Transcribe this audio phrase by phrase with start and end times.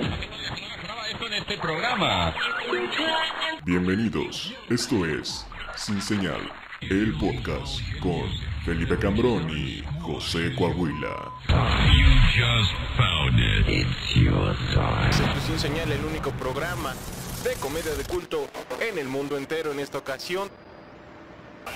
[0.00, 2.34] en este programa.
[3.64, 6.40] Bienvenidos, esto es Sin Señal,
[6.80, 8.22] el podcast con
[8.64, 11.32] Felipe Cambrón y José Coahuila.
[15.46, 16.94] Sin señal, el único programa
[17.44, 18.48] de comedia de culto
[18.80, 20.48] en el mundo entero en esta ocasión.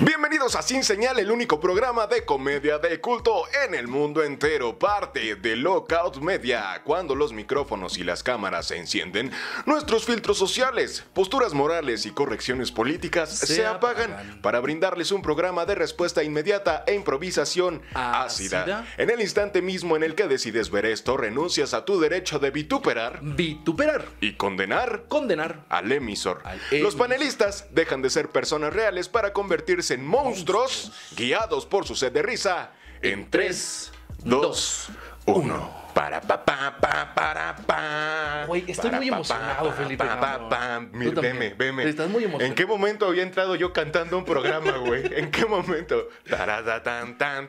[0.00, 4.76] Bienvenidos a Sin Señal, el único programa de comedia de culto en el mundo entero,
[4.76, 6.82] parte de Lockout Media.
[6.82, 9.30] Cuando los micrófonos y las cámaras se encienden,
[9.66, 15.76] nuestros filtros sociales, posturas morales y correcciones políticas se, apagan, para brindarles un programa de
[15.76, 18.62] respuesta inmediata e improvisación ácida.
[18.62, 18.86] ¿Ácida?
[18.98, 22.50] En el instante mismo en el que decides ver esto, renuncias a tu derecho de
[22.50, 24.06] vituperar Vituperar.
[24.20, 25.64] y condenar Condenar.
[25.68, 26.40] al emisor.
[26.44, 26.98] Al Los emisor.
[26.98, 32.22] panelistas dejan de ser personas reales para convertirse en monstruos guiados por su sed de
[32.22, 33.92] risa en 3,
[34.24, 34.88] 2,
[35.26, 35.83] 1.
[35.94, 38.44] Para pa pa pa para pa.
[38.46, 40.80] Güey, estoy Para, muy pa, emocionado, pa, Felipe, pa, pa, pa.
[40.90, 41.38] Tú Mi- también.
[41.38, 41.88] Veme, veme.
[41.88, 42.48] Estás muy emocionado.
[42.48, 45.02] ¿En qué momento había entrado yo cantando un programa, güey?
[45.14, 46.08] ¿En qué momento?
[46.28, 47.48] Tarada, tan, tan.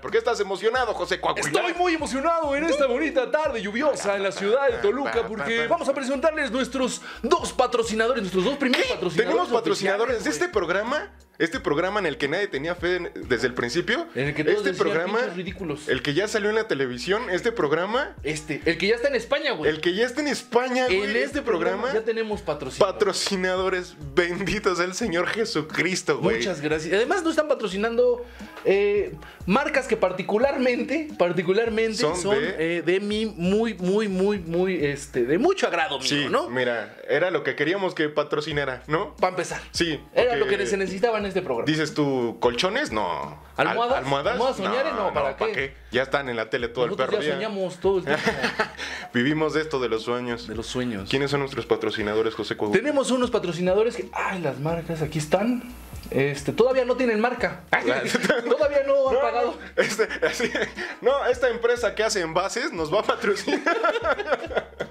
[0.00, 1.46] ¿Por qué estás emocionado, José Coahuila?
[1.46, 5.88] Estoy muy emocionado en esta bonita tarde lluviosa en la ciudad de Toluca porque vamos
[5.88, 9.26] a presentarles nuestros dos patrocinadores, nuestros dos primeros patrocinadores.
[9.34, 11.10] Tenemos patrocinadores de este programa.
[11.38, 14.06] Este programa en el que nadie tenía fe desde el principio.
[14.14, 15.86] En el que todos este programa, ridículos.
[15.86, 18.14] el que ya salió en la televisión, este programa.
[18.22, 19.68] Este, el que ya está en España, güey.
[19.68, 22.94] el que ya está en España, güey, en este programa ya tenemos patrocinadores.
[22.94, 26.36] patrocinadores benditos del Señor Jesucristo, güey.
[26.36, 26.94] Muchas gracias.
[26.94, 28.24] Además, no están patrocinando
[28.66, 29.14] eh,
[29.46, 35.24] marcas que particularmente, particularmente Son son, de- eh, de mi muy, muy, muy, muy, este,
[35.24, 36.50] de mucho agrado mío, Sí, ¿no?
[36.50, 39.14] mira, era lo que queríamos que patrocinara, ¿no?
[39.16, 39.60] Para empezar.
[39.70, 40.00] Sí.
[40.14, 41.64] Era lo que se necesitaba en este programa.
[41.66, 42.90] Dices tú, ¿colchones?
[42.90, 43.40] No.
[43.56, 43.98] Al- ¿Almohadas?
[43.98, 44.32] ¿Almohadas?
[44.32, 44.92] ¿Almohadas soñares?
[44.94, 45.72] No, ¿para qué?
[45.92, 47.46] Ya están en la tele todo Nosotros el perro ya día.
[47.48, 48.22] soñamos todo el tiempo
[49.14, 50.46] Vivimos de esto de los sueños.
[50.48, 51.08] de los sueños.
[51.08, 52.78] ¿Quiénes son nuestros patrocinadores, José Coahuila?
[52.80, 55.62] Tenemos unos patrocinadores que, ay, las marcas aquí están.
[56.10, 57.62] Este, todavía no tienen marca.
[57.70, 59.58] todavía no han No, pagado.
[59.76, 60.52] no, este, así-
[61.00, 63.76] no, esta empresa que hace envases nos va a patrocinar.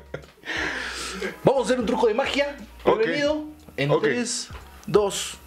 [1.44, 2.56] Vamos a hacer un truco de magia.
[2.84, 2.98] Ok.
[2.98, 3.46] Prevenido.
[3.78, 4.04] En Ok.
[4.04, 4.50] 3,
[4.88, 5.38] 2.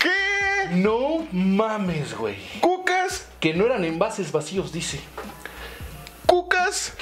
[0.00, 0.68] ¿Qué?
[0.72, 2.36] No mames, güey.
[2.60, 3.26] ¿Cucas?
[3.40, 5.00] Que no eran envases vacíos, dice.
[6.26, 6.92] ¿Cucas?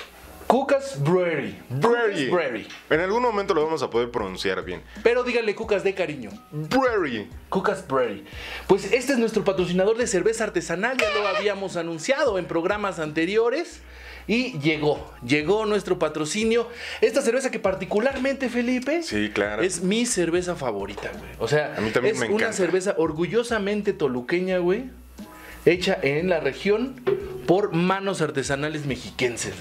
[0.46, 1.58] Cucas Brewery.
[1.70, 2.28] Brewery.
[2.28, 2.68] Cucas Brewery.
[2.90, 4.82] En algún momento lo vamos a poder pronunciar bien.
[5.02, 6.30] Pero díganle Cucas de cariño.
[6.52, 7.28] Brewery.
[7.48, 8.24] Cucas Brewery.
[8.66, 13.80] Pues este es nuestro patrocinador de cerveza artesanal, ya lo habíamos anunciado en programas anteriores.
[14.26, 16.66] Y llegó, llegó nuestro patrocinio.
[17.02, 19.62] Esta cerveza que particularmente, Felipe, Sí, claro.
[19.62, 21.30] es mi cerveza favorita, güey.
[21.38, 24.84] O sea, A mí también es me una cerveza orgullosamente toluqueña, güey.
[25.66, 27.00] Hecha en la región
[27.46, 29.54] por manos artesanales mexiquenses,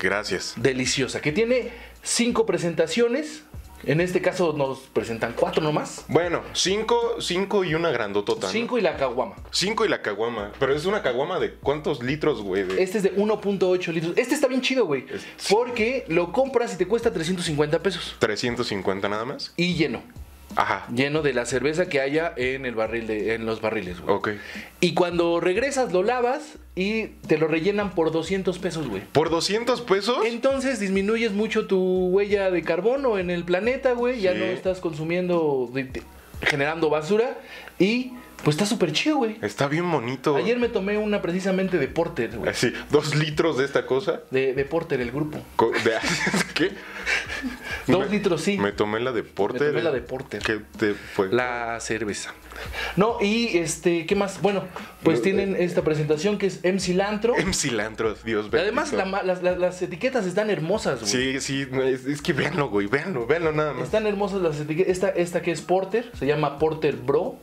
[0.00, 0.54] Gracias.
[0.56, 1.70] Deliciosa, que tiene
[2.02, 3.42] cinco presentaciones.
[3.86, 6.06] En este caso nos presentan cuatro nomás.
[6.08, 8.46] Bueno, cinco, cinco y una grandotota.
[8.46, 8.52] ¿no?
[8.52, 9.34] Cinco y la caguama.
[9.50, 10.52] Cinco y la caguama.
[10.58, 12.62] Pero es una caguama de cuántos litros, güey.
[12.62, 14.14] De- Este es de 1.8 litros.
[14.16, 15.04] Este está bien chido, güey.
[15.50, 18.16] Porque lo compras y te cuesta 350 pesos.
[18.20, 19.52] 350 nada más.
[19.58, 20.02] Y lleno.
[20.56, 20.86] Ajá.
[20.94, 24.16] Lleno de la cerveza que haya en el barril de, en los barriles, güey.
[24.16, 24.28] Ok.
[24.80, 29.02] Y cuando regresas lo lavas y te lo rellenan por 200 pesos, güey.
[29.12, 30.18] ¿Por 200 pesos?
[30.26, 34.20] Entonces disminuyes mucho tu huella de carbono en el planeta, güey.
[34.20, 35.70] Ya no estás consumiendo,
[36.42, 37.38] generando basura.
[37.78, 38.12] Y
[38.44, 39.38] pues está súper chido, güey.
[39.42, 40.36] Está bien bonito.
[40.36, 42.50] Ayer me tomé una precisamente de Porter, güey.
[42.50, 44.20] Así, dos litros de esta cosa.
[44.30, 45.38] De, de Porter, el grupo.
[45.56, 45.94] Co- de-
[46.54, 46.70] ¿Qué?
[47.86, 48.58] Dos Me- litros, sí.
[48.58, 49.60] Me tomé la de Porter.
[49.60, 50.42] Me tomé la de Porter.
[50.42, 51.28] ¿Qué te fue?
[51.32, 52.32] La cerveza.
[52.96, 54.40] No, y este, ¿qué más?
[54.40, 54.64] Bueno,
[55.02, 57.36] pues No, tienen esta presentación que es M Cilantro.
[57.36, 59.10] En cilantro, Dios Y Además, bendito.
[59.10, 61.10] la ma- las, etiquetas están hermosas, güey.
[61.10, 63.82] Sí, sí, es, es que véanlo, güey, véanlo, véanlo nada más.
[63.84, 64.90] Están hermosas las etiquetas.
[64.92, 67.36] Esta, esta que es Porter, se llama Porter Bro,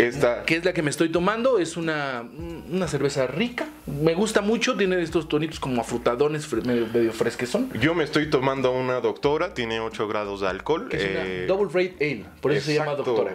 [0.00, 1.58] Esta, que es la que me estoy tomando.
[1.58, 2.24] Es una,
[2.70, 3.66] una cerveza rica.
[3.86, 7.70] Me gusta mucho, tiene estos tonitos como afrutadones medio, medio fresquezón.
[7.74, 10.88] yo me estoy tomando una doctora, tiene 8 grados de alcohol.
[10.88, 13.34] Que es eh, una Double Rate Ale, por eso se llama doctora.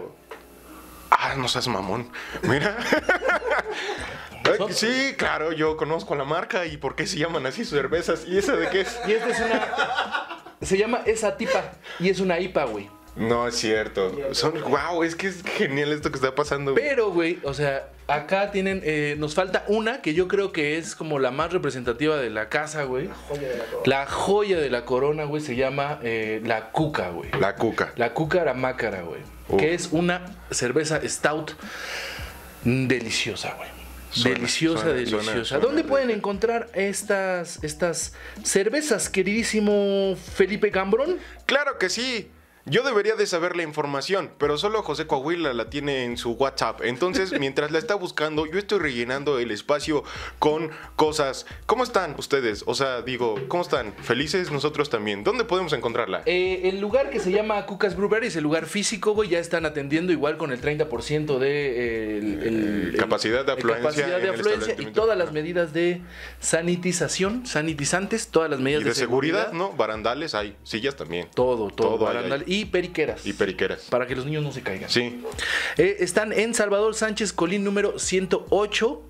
[1.11, 2.09] Ah, no seas mamón.
[2.43, 2.77] Mira.
[4.69, 8.25] Sí, claro, yo conozco la marca y por qué se llaman así sus cervezas.
[8.27, 8.99] ¿Y esa de qué es?
[9.07, 10.45] Y esta es una.
[10.61, 12.89] Se llama esa tipa y es una IPA, güey.
[13.15, 14.11] No es cierto.
[14.33, 16.73] Son, wow, es que es genial esto que está pasando.
[16.73, 16.83] güey.
[16.83, 20.95] Pero, güey, o sea, acá tienen, eh, nos falta una que yo creo que es
[20.95, 23.09] como la más representativa de la casa, güey.
[23.85, 27.29] La joya de la corona, güey, se llama eh, la cuca, güey.
[27.39, 27.93] La cuca.
[27.95, 29.21] La cúcara mácara, güey.
[29.47, 29.59] Uf.
[29.61, 31.51] Que es una cerveza stout
[32.63, 33.69] deliciosa, güey.
[34.11, 35.23] Suena, deliciosa, suena, deliciosa.
[35.25, 36.17] suena, suena ¿Dónde pueden rica.
[36.17, 38.13] encontrar estas, estas
[38.43, 41.17] cervezas, queridísimo Felipe Cambrón?
[41.45, 42.29] Claro que sí.
[42.67, 46.81] Yo debería de saber la información, pero solo José Coahuila la tiene en su WhatsApp.
[46.83, 50.03] Entonces, mientras la está buscando, yo estoy rellenando el espacio
[50.39, 51.45] con cosas.
[51.67, 52.63] ¿Cómo están ustedes?
[52.65, 53.93] O sea, digo, ¿cómo están?
[54.01, 54.51] ¿Felices?
[54.51, 55.23] Nosotros también.
[55.23, 56.23] ¿Dónde podemos encontrarla?
[56.25, 59.29] Eh, el lugar que se llama Cucas Brewery es el lugar físico, güey.
[59.29, 63.83] Ya están atendiendo igual con el 30% de eh, el- el- el- Capacidad de afluencia
[63.83, 66.01] capacidad de afluencia y todas las medidas de
[66.39, 69.71] sanitización, sanitizantes, todas las medidas y de seguridad, ¿no?
[69.73, 71.27] Barandales hay, sillas también.
[71.33, 73.25] Todo, todo, Todo hay y periqueras.
[73.25, 73.83] Y periqueras.
[73.89, 74.89] para que los niños no se caigan.
[74.89, 75.21] Sí.
[75.77, 79.01] Eh, están en Salvador Sánchez Colín número 108,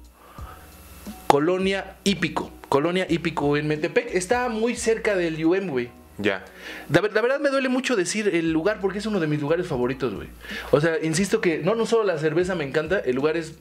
[1.28, 2.52] Colonia Hípico.
[2.70, 4.14] Colonia Hípico en Metepec.
[4.14, 5.90] Está muy cerca del UM, güey.
[6.18, 6.46] Ya.
[6.90, 9.42] La, ver- la verdad me duele mucho decir el lugar porque es uno de mis
[9.42, 10.30] lugares favoritos, güey.
[10.72, 13.56] O sea, insisto que no solo la cerveza me encanta, el lugar es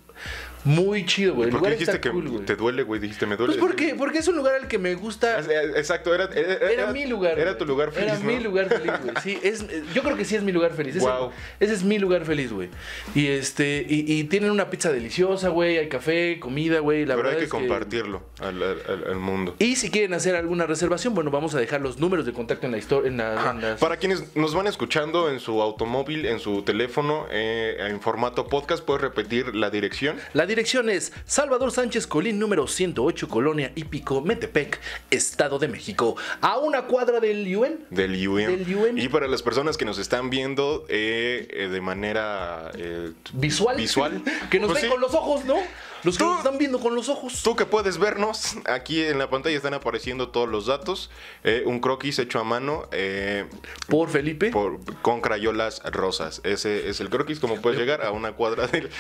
[0.65, 1.49] muy chido, güey.
[1.49, 3.01] El ¿Por qué lugar dijiste está que cool, te duele, güey?
[3.01, 3.55] Dijiste, me duele.
[3.55, 5.37] Pues porque, porque es un lugar al que me gusta.
[5.39, 7.39] Ah, eh, Exacto, era, era, Era mi lugar.
[7.39, 8.25] Era tu lugar feliz, Era ¿no?
[8.25, 9.15] mi lugar feliz, güey.
[9.23, 10.97] Sí, es, eh, yo creo que sí es mi lugar feliz.
[10.97, 11.31] Ese, Guau.
[11.61, 12.71] ese es mi lugar feliz, güey.
[13.15, 15.79] Y este, y, y tienen una pizza deliciosa, güey.
[15.79, 17.05] Hay café, comida, güey.
[17.05, 19.57] La Pero hay verdad que es compartirlo al, al- al mundo.
[19.59, 22.73] Y si quieren hacer alguna reservación, bueno, vamos a dejar los números de contacto en
[22.73, 26.41] la historia, en, la- en las- Para quienes nos van escuchando en su automóvil, en
[26.41, 30.17] su teléfono, eh, en formato podcast, ¿puedes repetir la dirección?
[30.33, 34.81] La dirección es Salvador Sánchez Colín, número 108, Colonia Hípico, Metepec,
[35.11, 36.17] Estado de México.
[36.41, 37.81] A una cuadra del UN.
[37.91, 38.47] Del UN.
[38.47, 38.99] Del UN.
[38.99, 43.77] Y para las personas que nos están viendo eh, eh, de manera eh, Visual.
[43.77, 44.93] visual, que nos pues ven sí.
[44.93, 45.57] con los ojos, ¿no?
[46.05, 47.43] Los que nos están viendo con los ojos.
[47.43, 51.11] Tú que puedes vernos, aquí en la pantalla están apareciendo todos los datos.
[51.43, 53.47] Eh, un croquis hecho a mano eh,
[53.89, 54.51] Por Felipe.
[54.51, 56.41] por- con crayolas rosas.
[56.45, 58.91] Ese es el croquis, como puedes llegar a una cuadra del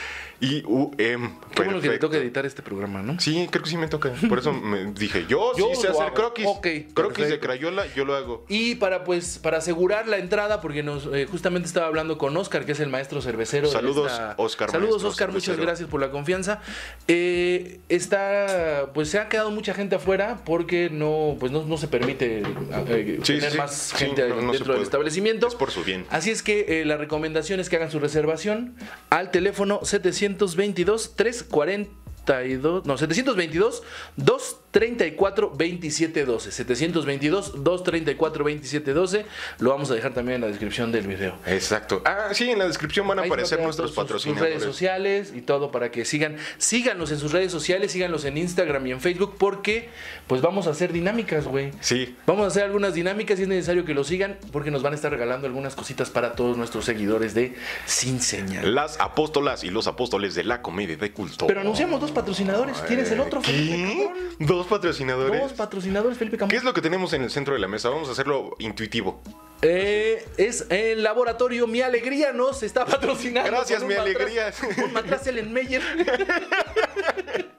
[0.40, 1.38] IUM.
[1.54, 3.18] Qué bueno que le toca editar este programa, ¿no?
[3.20, 4.12] Sí, creo que sí me toca.
[4.28, 6.14] Por eso me dije, yo, Yo sí sé hacer hago.
[6.14, 6.46] croquis.
[6.46, 8.44] Ok, croquis de crayola, yo lo hago.
[8.48, 12.64] Y para pues para asegurar la entrada, porque nos eh, justamente estaba hablando con Oscar,
[12.64, 13.66] que es el maestro cervecero.
[13.68, 16.60] de Saludos, esta- Óscar, Saludos, Oscar, muchas gracias por la confianza.
[17.06, 21.86] Eh, está, pues se ha quedado mucha gente afuera porque no, pues no, no se
[21.86, 22.42] permite
[22.88, 25.46] eh, Sí, tener sí, más sí, gente no, no se dentro del establecimiento.
[25.48, 26.06] Es por su bien.
[26.10, 28.74] Así es que eh, la recomendación es que hagan su reservación
[29.10, 32.04] al teléfono 722 340
[32.84, 33.82] no, 722
[34.74, 36.50] 234 2712.
[36.50, 39.24] 722 234 2712.
[39.60, 41.36] Lo vamos a dejar también en la descripción del video.
[41.46, 42.02] Exacto.
[42.04, 44.62] Ah, sí, en la descripción van a Ahí aparecer nuestros sus- sus redes patrocinadores.
[44.62, 46.36] sociales y todo para que sigan.
[46.58, 49.88] Síganos en sus redes sociales, síganlos en Instagram y en Facebook porque
[50.26, 51.70] pues vamos a hacer dinámicas, güey.
[51.80, 52.16] Sí.
[52.26, 54.96] Vamos a hacer algunas dinámicas y es necesario que lo sigan porque nos van a
[54.96, 57.54] estar regalando algunas cositas para todos nuestros seguidores de
[57.86, 58.74] Sin Señal.
[58.74, 61.46] Las apóstolas y los apóstoles de la comedia de culto.
[61.46, 62.84] Pero anunciamos dos patrocinadores.
[62.86, 63.40] ¿Tienes el otro?
[63.42, 64.08] ¿Qué?
[64.38, 64.48] cabrón?
[64.64, 65.40] ¿Dos patrocinadores?
[65.42, 67.90] Dos patrocinadores, Felipe ¿Qué es lo que tenemos en el centro de la mesa?
[67.90, 69.20] Vamos a hacerlo intuitivo.
[69.62, 73.50] Eh, es el laboratorio Mi Alegría nos está patrocinando.
[73.50, 74.52] Gracias, Mi matraz- Alegría.
[74.84, 75.82] Un matraz Ellen Meyer.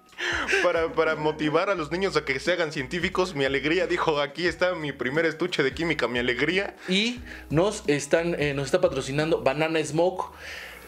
[0.63, 4.47] Para, para motivar a los niños a que se hagan científicos, mi alegría dijo, aquí
[4.47, 6.75] está mi primer estuche de química, mi alegría.
[6.87, 7.19] Y
[7.49, 10.31] nos están, eh, nos está patrocinando Banana Smoke.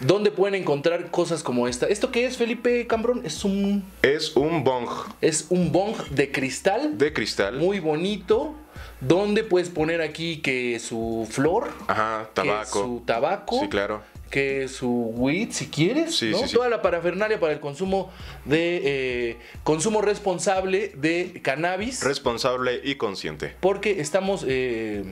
[0.01, 1.87] Donde pueden encontrar cosas como esta.
[1.87, 3.21] ¿Esto qué es, Felipe Cambrón?
[3.25, 4.87] Es un, Es un bong
[5.21, 6.97] es un bong de cristal.
[6.97, 7.57] de cristal.
[7.57, 8.55] Muy bonito.
[8.99, 11.71] Donde puedes poner aquí que su flor.
[11.87, 12.79] Ajá, que tabaco.
[12.83, 13.59] su tabaco.
[13.59, 14.01] Sí, claro.
[14.29, 16.15] Que su weed, si quieres.
[16.17, 16.39] Sí, ¿no?
[16.39, 16.55] sí, sí.
[16.55, 18.11] Toda la parafernalia para el consumo
[18.45, 22.03] de eh, consumo responsable de cannabis.
[22.03, 23.55] Responsable y consciente.
[23.61, 24.43] porque estamos.
[24.47, 25.03] eh,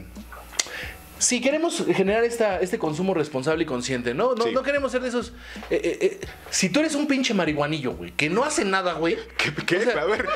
[1.25, 4.35] si queremos generar esta, este consumo responsable y consciente, ¿no?
[4.35, 4.51] No, Sí.
[4.53, 5.29] no queremos ser de esos.
[5.69, 9.17] eh, eh, eh, si tú eres un pinche marihuanillo, güey, que no hace nada, güey.
[9.37, 9.53] ¿Qué?
[9.65, 9.77] qué?
[9.77, 10.25] O sea, a ver,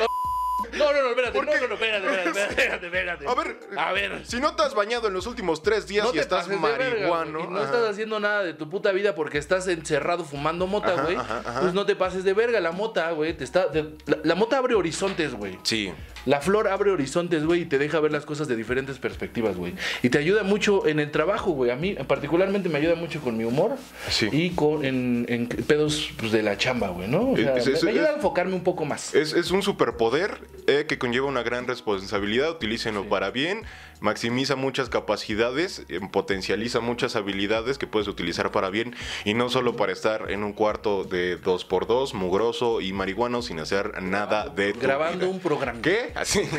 [0.73, 3.27] No, no, no, espérate, ¿Por no, no, no, espérate, espérate, espérate, espérate.
[3.27, 3.59] a ver.
[3.77, 4.25] A ver.
[4.25, 7.39] Si no te has bañado en los últimos tres días No y estás verga, marihuano.
[7.39, 7.65] y no ajá.
[7.65, 11.17] estás haciendo nada de tu puta vida porque estás encerrado fumando mota, güey.
[11.61, 12.59] Pues no te pases de verga.
[12.59, 13.71] La mota, güey, te está.
[13.71, 15.57] te- la, la mota abre horizontes, güey.
[15.63, 15.91] Sí.
[16.25, 19.73] La flor abre horizontes, güey, y te deja ver las cosas de diferentes perspectivas, güey.
[20.03, 21.71] Y te ayuda mucho en el trabajo, güey.
[21.71, 23.75] A mí, particularmente, me ayuda mucho con mi humor
[24.09, 24.27] Sí.
[24.31, 27.31] y con en, en pedos pues, de la chamba, güey, ¿no?
[27.31, 29.15] O sea, Es- me- es- me, ayuda es- a enfocarme un poco más.
[29.15, 32.51] Es, es un superpoder eh, que conlleva una gran responsabilidad.
[32.51, 33.63] Utilícenlo para bien.
[33.99, 38.95] Maximiza muchas capacidades, eh, potencializa muchas habilidades que puedes utilizar para bien.
[39.25, 44.01] Y no solo para estar en un cuarto de 2x2, mugroso y marihuano sin hacer
[44.01, 45.29] nada de tu Grabando vida.
[45.29, 45.81] un programa.
[45.81, 46.11] ¿Qué?
[46.15, 46.41] Así.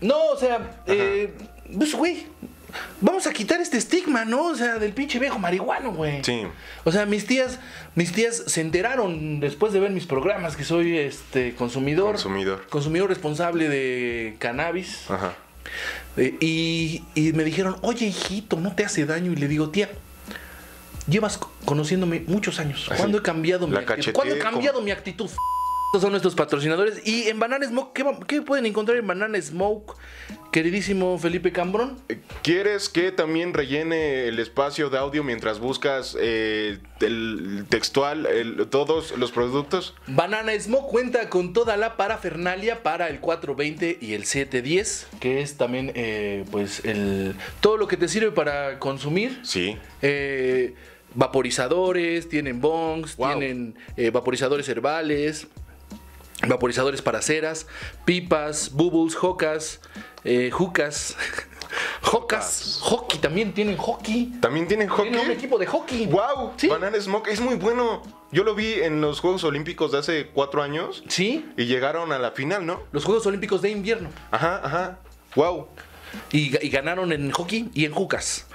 [0.00, 1.32] No, o sea, eh,
[1.76, 2.26] pues, güey,
[3.00, 4.48] vamos a quitar este estigma, ¿no?
[4.48, 6.22] O sea, del pinche viejo marihuano, güey.
[6.24, 6.42] Sí.
[6.84, 7.58] O sea, mis tías,
[7.94, 12.12] mis tías se enteraron después de ver mis programas que soy este consumidor.
[12.12, 12.66] Consumidor.
[12.68, 15.10] Consumidor responsable de cannabis.
[15.10, 15.34] Ajá.
[16.16, 19.32] Eh, y, y me dijeron, oye, hijito, no te hace daño.
[19.32, 19.90] Y le digo, tía,
[21.08, 22.86] llevas co- conociéndome muchos años.
[22.90, 24.12] Así, ¿Cuándo he cambiado mi actitud?
[24.12, 25.30] ¿Cuándo he como- cambiado mi actitud?
[25.86, 27.06] Estos son nuestros patrocinadores.
[27.06, 29.94] Y en Banana Smoke, ¿qué, pueden encontrar en Banana Smoke,
[30.50, 31.96] queridísimo Felipe Cambrón?
[32.42, 39.16] ¿Quieres que también rellene el espacio de audio mientras buscas eh, el textual, el- todos
[39.16, 39.94] los productos?
[40.08, 45.56] Banana Smoke cuenta con toda la parafernalia para el 420 y el 710, que es
[45.56, 49.38] también eh, pues el todo lo que te sirve para consumir.
[49.44, 49.78] Sí.
[50.02, 50.74] Eh,
[51.14, 53.28] vaporizadores, tienen bongs, Wow.
[53.38, 53.78] tienen
[54.12, 55.46] vaporizadores herbales,
[56.46, 57.66] vaporizadores para ceras,
[58.04, 59.80] pipas, bubbles, jocas,
[60.24, 61.16] eh, jucas,
[62.02, 64.32] jocas, hockey, también tienen hockey.
[64.40, 65.10] ¿También tienen hockey?
[65.10, 66.06] Tienen un equipo de hockey.
[66.06, 66.52] ¡Wow!
[66.56, 66.68] Sí.
[66.68, 68.02] Banana Smoke es muy bueno.
[68.32, 72.18] Yo lo vi en los Juegos Olímpicos de hace cuatro años Sí, y llegaron a
[72.18, 72.82] la final, ¿no?
[72.92, 74.10] los Juegos Olímpicos de invierno.
[74.30, 74.98] Ajá, ajá.
[75.36, 75.68] ¡Wow!
[76.32, 78.46] Y ganaron en hockey y en jucas.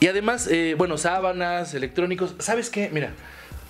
[0.00, 2.34] Y además, eh, bueno, sábanas, electrónicos.
[2.38, 2.90] ¿Sabes qué?
[2.92, 3.12] Mira,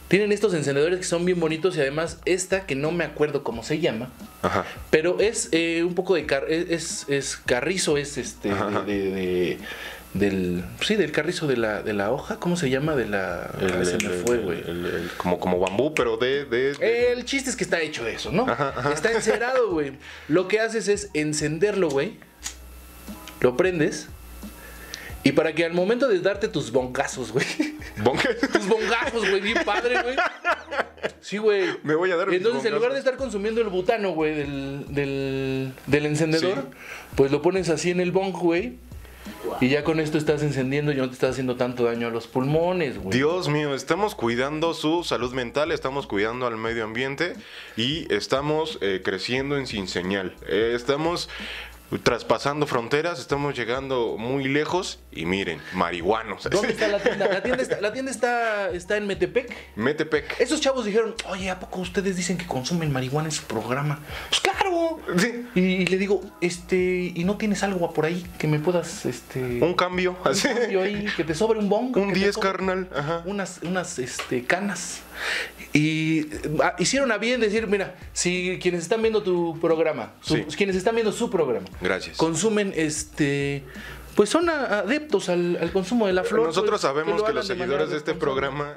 [0.09, 3.63] tienen estos encendedores que son bien bonitos y además esta que no me acuerdo cómo
[3.63, 4.11] se llama.
[4.43, 4.65] Ajá.
[4.91, 8.83] Pero es eh, un poco de car es, es carrizo, es este Ajá.
[8.83, 9.59] de, de- de-
[10.15, 12.95] del sí del carrizo de la, de la hoja, ¿cómo se llama?
[12.95, 14.61] De la ah, se me fue, güey.
[14.61, 16.47] el- el- como, como bambú, pero de.
[17.13, 18.49] El chiste es que está hecho de eso, ¿no?
[18.49, 18.93] Ajá, ajá.
[18.93, 19.95] Está encerado, güey.
[20.29, 22.13] Lo que haces es encenderlo, güey.
[23.41, 24.07] Lo prendes.
[25.25, 27.45] Y para que al momento de darte tus bongazos, güey.
[28.03, 28.23] Bonga.
[28.53, 30.17] Tus bongazos, güey, bien padre, güey.
[31.21, 31.69] Sí, güey.
[31.83, 34.85] Me voy a dar mis Entonces, en lugar de estar consumiendo el butano, güey, del,
[34.89, 36.77] del, del encendedor, Sí.
[37.17, 38.77] pues lo pones así en el bong, güey.
[39.61, 42.27] Y ya con esto estás encendiendo y no te estás haciendo tanto daño a los
[42.27, 43.17] pulmones, güey.
[43.17, 47.35] Dios mío, estamos cuidando su salud mental, estamos cuidando al medio ambiente
[47.77, 50.35] y estamos eh, creciendo en sin señal.
[50.47, 51.31] Eh, estamos
[52.03, 56.45] traspasando fronteras, estamos llegando muy lejos y miren, marihuanos.
[56.51, 57.29] ¿Dónde está la tienda?
[57.29, 59.55] La tienda está, la tienda está, está en Metepec.
[59.77, 60.41] Metepec.
[60.41, 64.01] Esos chavos dijeron, oye, ¿a poco ustedes dicen que consumen marihuana en su programa?
[64.29, 64.99] Pues claro.
[65.19, 69.05] Sí, Y, y le digo, este, ¿y no tienes algo por ahí que me puedas,
[69.07, 69.63] este...
[69.63, 70.17] un cambio.
[70.25, 70.49] un así.
[70.49, 71.97] cambio ahí, que te sobre un bong?
[71.97, 72.89] Un que te 10, sobre carnal.
[72.95, 73.23] Ajá.
[73.27, 75.03] Unas, unas, este, canas.
[75.73, 76.27] Y
[76.63, 80.45] ah, hicieron a bien decir, mira, si quienes están viendo tu programa, su- Sí.
[80.57, 82.17] quienes están viendo su programa, Gracias.
[82.17, 83.63] consumen, este...
[84.15, 86.47] Pues son a- adeptos al, al consumo de la flor.
[86.47, 88.77] Nosotros pues, sabemos lo que los seguidores de este programa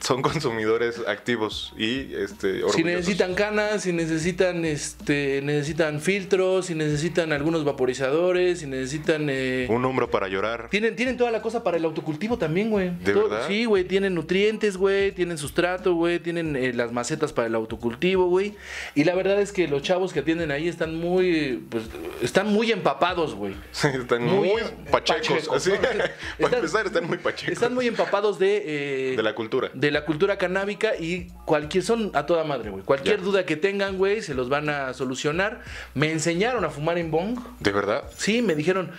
[0.00, 7.32] son consumidores activos y este Si necesitan canas, si necesitan este, necesitan filtros, si necesitan
[7.32, 10.68] algunos vaporizadores, si necesitan eh, un hombro para llorar.
[10.70, 12.90] tienen, tienen toda la cosa para el autocultivo también, güey.
[13.04, 13.48] ¿De Todo- verdad?
[13.48, 18.26] Sí, güey, tienen nutrientes, güey, tienen sustrato, güey, tienen eh, las macetas para el autocultivo,
[18.26, 18.54] güey.
[18.94, 21.84] Y la verdad es que los chavos que atienden ahí están muy, pues,
[22.22, 23.54] están muy empapados, güey.
[23.82, 24.49] están Muy muy,
[24.90, 25.48] pachecos.
[25.48, 25.66] pachecos.
[25.68, 25.74] ¿no?
[25.80, 26.04] Para
[26.38, 27.52] Están- empezar, están muy pachecos.
[27.52, 29.12] Están muy empapados de...
[29.12, 29.70] eh, De la cultura.
[29.74, 32.82] de la cultura canábica y cualquier son a toda madre, güey.
[32.84, 33.22] Cualquier Ya.
[33.24, 35.62] duda que tengan, güey, se los van a solucionar.
[35.94, 37.38] Me enseñaron a fumar en bong.
[37.60, 38.04] ¿De verdad?
[38.16, 38.90] Sí, me dijeron.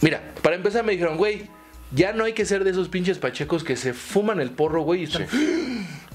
[0.00, 1.42] Mira, para empezar me dijeron, güey,
[1.92, 5.00] ya no hay que ser de esos pinches pachecos que se fuman el porro, güey,
[5.00, 5.26] y están.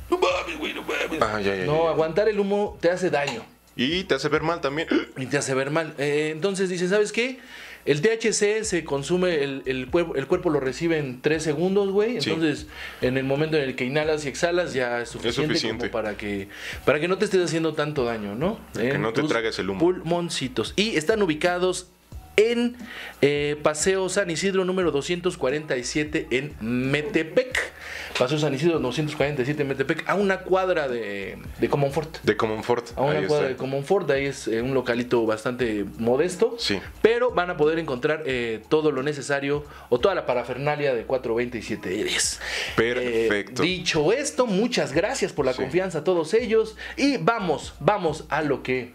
[0.10, 1.20] No mames, güey, no mames.
[1.22, 3.44] Ah, ya, ya, no, aguantar el humo te hace daño
[3.76, 4.88] Y te hace ver mal también.
[5.18, 5.96] y te hace ver mal.
[5.98, 7.40] Eh, entonces dice, ¿sabes qué?
[7.86, 12.20] El THC se consume, el, el, cuerpo, el cuerpo lo recibe en 3 segundos, güey.
[12.20, 12.32] Sí.
[12.32, 12.68] Entonces,
[13.02, 15.90] en el momento en el que inhalas y exhalas, ya es suficiente, suficiente.
[15.90, 16.50] como para que,
[16.84, 18.60] para que no te estés haciendo tanto daño, ¿no?
[18.74, 19.80] Que no te tragues el humo.
[19.80, 20.74] Pulmoncitos.
[20.76, 21.92] Y están ubicados
[22.38, 22.76] en
[23.22, 27.74] eh, Paseo San Isidro número 247 en Metepec.
[28.18, 32.22] Paseo San Isidro 247 en Metepec, a una cuadra de, de Comonfort.
[32.24, 32.98] De Commonfort.
[32.98, 33.56] A una Ahí cuadra de.
[33.58, 36.56] Comonfort, ahí es eh, un localito bastante modesto.
[36.58, 36.80] Sí.
[37.02, 41.90] Pero van a poder encontrar eh, todo lo necesario o toda la parafernalia de 427
[41.90, 42.40] 10.
[42.78, 43.64] Perfecto.
[43.64, 45.62] Dicho esto, muchas gracias por la Sí.
[45.62, 46.78] confianza a todos ellos.
[46.96, 48.94] Y vamos, vamos a lo que.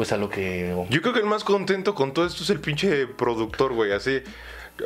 [0.00, 0.74] Pues a lo que.
[0.88, 4.22] Yo creo que el más contento con todo esto es el pinche productor, güey, así.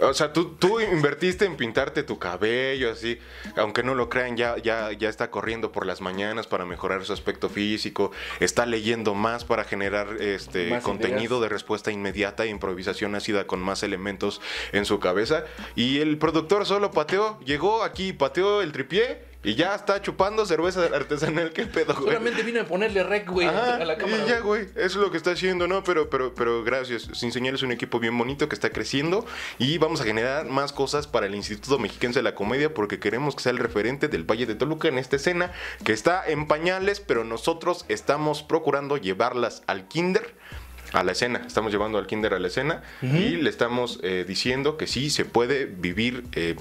[0.02, 3.20] O sea, tú, tú invertiste en pintarte tu cabello, así.
[3.56, 7.12] Aunque no lo crean, ya, ya, ya está corriendo por las mañanas para mejorar su
[7.12, 8.10] aspecto físico.
[8.40, 11.42] Está leyendo más para generar este Más contenido ideas.
[11.42, 14.40] de respuesta inmediata e improvisación ácida con más elementos
[14.72, 15.44] en su cabeza.
[15.76, 20.84] Y el productor solo pateó, llegó aquí, pateó el tripié Y ya está chupando cerveza
[20.94, 22.06] artesanal, qué pedo, güey.
[22.06, 24.24] Solamente vino a ponerle rec, güey, Ajá, a la cámara.
[24.24, 25.84] y ya, güey, eso es lo que está haciendo, ¿no?
[25.84, 27.08] Pero, pero, pero gracias.
[27.12, 29.26] Sin Señal es un equipo bien bonito que está creciendo
[29.58, 33.36] y vamos a generar más cosas para el Instituto Mexiquense de la Comedia porque queremos
[33.36, 35.52] que sea el referente del Valle de Toluca en esta escena
[35.84, 40.34] que está en pañales, pero nosotros estamos procurando llevarlas al kinder.
[40.94, 44.76] A la escena, estamos llevando al kinder a la escena y le estamos eh, diciendo
[44.76, 46.54] que sí se puede vivir, eh,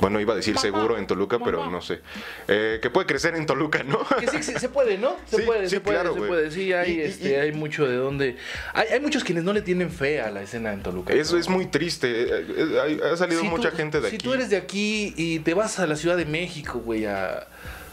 [0.00, 2.00] bueno, iba a decir seguro en Toluca, pero no sé,
[2.46, 4.00] Eh, que puede crecer en Toluca, ¿no?
[4.18, 5.16] Que sí, sí, se puede, ¿no?
[5.26, 6.50] Se Sí, puede, sí, se puede, claro, se puede.
[6.50, 8.36] Sí, hay, Y- este, y- hay mucho de donde...
[8.74, 11.14] Hay, hay muchos quienes no le tienen fe a la escena en Toluca.
[11.14, 11.40] Eso ¿no?
[11.40, 12.08] es muy triste.
[12.22, 14.24] eh, eh, Ha salido Si mucha tú- gente de si aquí.
[14.24, 17.46] tú eres de aquí y te vas a la Ciudad de México, güey, a,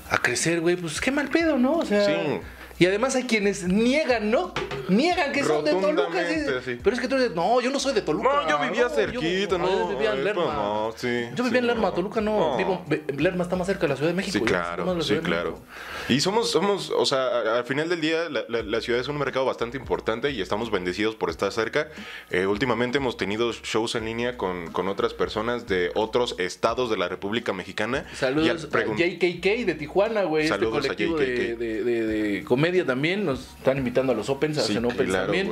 [0.09, 1.77] a crecer, güey, pues qué mal pedo, ¿no?
[1.77, 2.05] O sea...
[2.05, 2.39] Sí.
[2.79, 4.53] Y además hay quienes niegan, ¿no?
[4.87, 6.23] Niegan que son de Toluca.
[6.29, 6.35] Sí.
[6.63, 6.79] sí.
[6.83, 8.29] Pero es que tú eres, no, yo no soy de Toluca.
[8.43, 10.43] No, yo vivía yo- cerquita, no, Yo vivía en Lerma.
[10.53, 11.93] no, sí, yo vivía en Lerma, no.
[11.93, 12.51] Toluca no.
[12.51, 12.57] No.
[12.57, 12.85] Vivo,
[13.17, 14.37] Lerma está más cerca de la Ciudad de México.
[14.37, 15.59] Sí, claro, sí, claro.
[16.07, 19.07] Y somos, somos, o sea, a- al final del día, la, la- la ciudad es
[19.07, 21.89] un mercado bastante importante y estamos bendecidos por estar cerca.
[22.29, 26.97] Eh, últimamente hemos tenido shows en línea con, con otras personas de otros estados de
[26.97, 28.05] la República Mexicana.
[28.13, 30.43] Saludos a JKK de Tijuana, güey.
[30.45, 31.57] Este Saludos a colectivo de, JKK.
[31.59, 33.25] de- de- de comedia también.
[33.25, 35.51] Nos están invitando a los Opens, Sí, hacen Opens claro, también.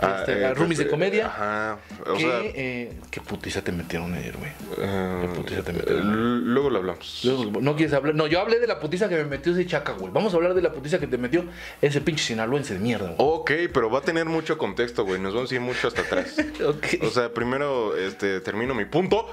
[0.00, 1.26] Este, a Roomies de comedia.
[1.26, 1.78] Ajá.
[2.06, 4.50] O ¿Qué, sea, eh, qué putiza te metieron ayer, güey?
[4.78, 6.08] eh, qué putiza te metieron.
[6.12, 7.20] l- luego lo hablamos.
[7.24, 8.14] Luego, No quieres hablar.
[8.14, 10.12] No, yo hablé de la putiza que me metió ese chaca, güey.
[10.12, 11.44] Vamos a hablar de la putiza que te metió
[11.80, 13.16] ese pinche sinaloense de mierda, güey.
[13.18, 15.20] Ok, pero va a tener mucho contexto, güey.
[15.20, 16.36] Nos vamos a ir mucho hasta atrás.
[17.02, 19.32] O sea, primero este, termino mi punto.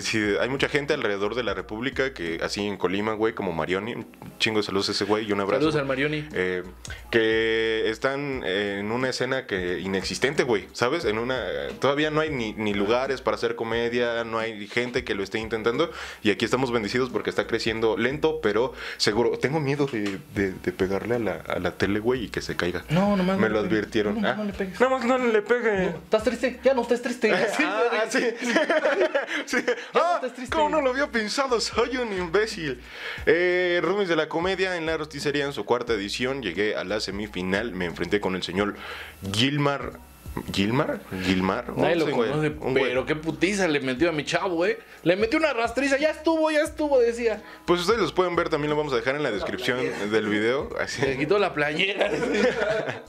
[0.00, 3.94] Sí, hay mucha gente alrededor de la República que, así en Colima, güey, como Marioni,
[3.94, 4.06] un
[4.38, 5.60] chingo de saludos a ese güey y un abrazo.
[5.60, 6.26] Saludos al Marioni.
[6.32, 6.62] Eh,
[7.10, 11.04] que están en una escena que inexistente, güey, ¿sabes?
[11.04, 11.40] En una
[11.80, 15.38] todavía no hay ni, ni lugares para hacer comedia, no hay gente que lo esté
[15.38, 15.90] intentando
[16.22, 19.38] y aquí estamos bendecidos porque está creciendo lento, pero seguro.
[19.38, 22.56] Tengo miedo de, de- de pegarle a la, a la tele, güey, y que se
[22.56, 22.84] caiga.
[22.90, 23.78] No, nomás Me no lo le pegues.
[23.84, 24.20] advirtieron.
[24.20, 24.80] No, Ah, no le pegues.
[24.80, 25.86] Nada más no le pegue.
[25.88, 26.60] ¿Estás triste?
[26.64, 27.32] Ya no estés triste.
[27.58, 28.18] Ah, sí.
[29.46, 29.56] Sí.
[29.94, 30.54] Ah, triste.
[30.54, 31.60] ¿Cómo no lo había pensado?
[31.60, 32.80] Soy un imbécil.
[33.26, 36.42] Eh, Rubens de la Comedia en la rosticería en su cuarta edición.
[36.42, 37.72] Llegué a la semifinal.
[37.72, 38.74] Me enfrenté con el señor
[39.32, 39.98] Gilmar.
[40.52, 41.00] ¿Gilmar?
[41.24, 41.76] ¿Gilmar?
[41.78, 42.30] Nadie lo güey.
[42.30, 42.84] conoce, Un güey.
[42.84, 44.78] pero qué putiza le metió a mi chavo, eh.
[45.02, 47.42] Le metió una rastriza, ya estuvo, ya estuvo, decía.
[47.64, 49.78] Pues ustedes los pueden ver, también lo vamos a dejar en la descripción
[50.10, 50.68] del video.
[50.78, 51.00] Así.
[51.00, 52.10] Se quitó la playera.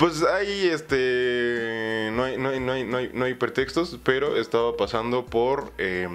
[0.00, 2.10] Pues hay este.
[2.12, 5.72] No hay, no hay, no hay, no hay, no hay pretextos, pero estaba pasando por.
[5.78, 6.08] eh,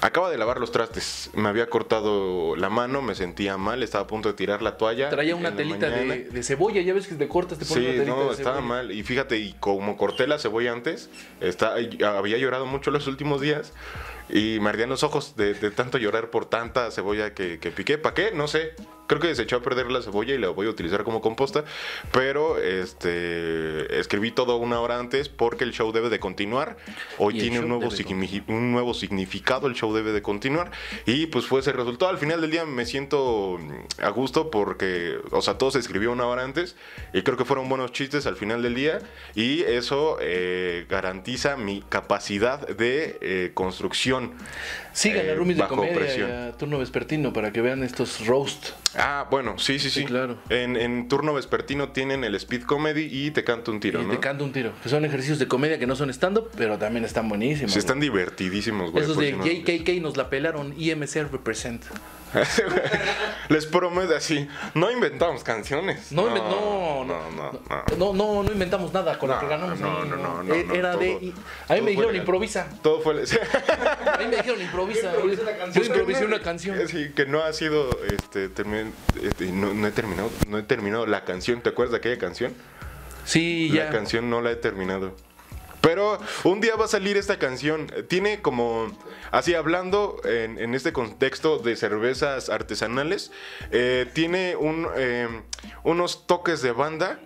[0.00, 1.30] acaba de lavar los trastes.
[1.34, 5.10] Me había cortado la mano, me sentía mal, estaba a punto de tirar la toalla.
[5.10, 7.98] Traía una telita de, de cebolla, ya ves que te cortas, te pones Sí, una
[8.04, 8.68] telita no, de estaba cebolla.
[8.74, 8.92] mal.
[8.92, 13.72] Y fíjate, y como corté la cebolla antes, está, había llorado mucho los últimos días.
[14.30, 17.98] Y me ardían los ojos de, de tanto llorar por tanta cebolla que, que piqué.
[17.98, 18.30] ¿Para qué?
[18.32, 18.72] No sé.
[19.06, 21.64] Creo que se echó a perder la cebolla y la voy a utilizar como composta.
[22.12, 26.76] Pero este escribí todo una hora antes porque el show debe de continuar.
[27.18, 27.88] Hoy tiene un nuevo,
[28.48, 29.66] un nuevo significado.
[29.66, 30.70] El show debe de continuar.
[31.06, 32.10] Y pues fue ese resultado.
[32.10, 36.12] Al final del día me siento mm, a gusto porque, o sea, todo se escribió
[36.12, 36.76] una hora antes.
[37.12, 39.00] Y creo que fueron buenos chistes al final del día.
[39.34, 44.32] Y eso eh, garantiza mi capacidad de eh, construcción.
[44.92, 46.30] Sigan a eh, Roomies de Comedia presión.
[46.30, 48.70] y a Turno Vespertino para que vean estos roast.
[48.96, 50.00] Ah, bueno, sí, sí, sí.
[50.00, 50.38] Sí, claro.
[50.50, 54.10] En, en turno vespertino tienen el speed comedy y te canto un tiro, y ¿no?
[54.12, 54.72] te canto un tiro.
[54.82, 57.72] Que son ejercicios de comedia que no son stand-up, pero también están buenísimos.
[57.72, 57.78] Sí, güey.
[57.80, 59.04] están divertidísimos, güey.
[59.04, 60.74] Esos de si no- JKK nos la pelaron.
[60.78, 61.82] IMC represent.
[63.48, 66.10] Les prometo así, no inventamos canciones.
[66.12, 67.84] No, no, no, no, no.
[67.98, 69.80] No, no, no inventamos nada con lo No, que ganamos.
[69.80, 71.32] no, no, no, no, no, Era todo- de.
[71.68, 72.66] A mí me dijeron improvisa.
[72.82, 73.26] Todo fue...
[73.26, 73.36] sí.
[74.06, 75.12] A mí me dijeron improvisa.
[75.72, 76.88] Yo improvisé una canción.
[76.88, 81.24] Sí, que no ha sido, este, este, no, no he terminado, no he terminado la
[81.24, 81.60] canción.
[81.60, 82.54] ¿Te acuerdas de aquella canción?
[83.24, 83.90] Sí, La ya.
[83.90, 85.14] canción no la he terminado.
[85.84, 87.86] Pero un día va a salir esta canción.
[88.08, 88.90] Tiene como,
[89.30, 93.30] así hablando en, en este contexto de cervezas artesanales,
[93.70, 95.28] eh, tiene un, eh,
[95.84, 97.20] unos toques de banda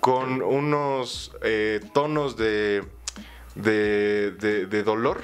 [0.00, 2.84] con unos eh, tonos de,
[3.56, 5.20] de, de- de dolor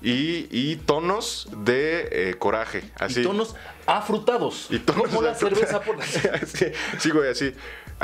[0.00, 2.90] y, y tonos de eh, coraje.
[2.98, 3.20] Así.
[3.20, 3.54] Y tonos
[3.86, 4.66] afrutados.
[4.70, 6.02] Y tonos como la cerveza por
[6.46, 6.66] sí,
[6.98, 7.54] sí, güey, así.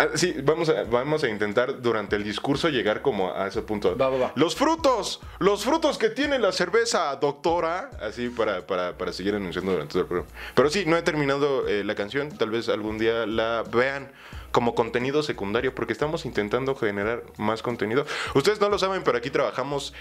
[0.01, 3.99] Ah, sí, vamos a, vamos a intentar durante el discurso llegar como a ese punto.
[3.99, 4.33] Va, va, va.
[4.35, 7.91] Los frutos, los frutos que tiene la cerveza, doctora.
[8.01, 10.31] Así para, para, para seguir anunciando durante todo el programa.
[10.55, 12.31] Pero sí, no he terminado eh, la canción.
[12.31, 14.11] Tal vez algún día la vean
[14.53, 18.05] como contenido secundario porque estamos intentando generar más contenido.
[18.35, 19.93] Ustedes no lo saben, pero aquí trabajamos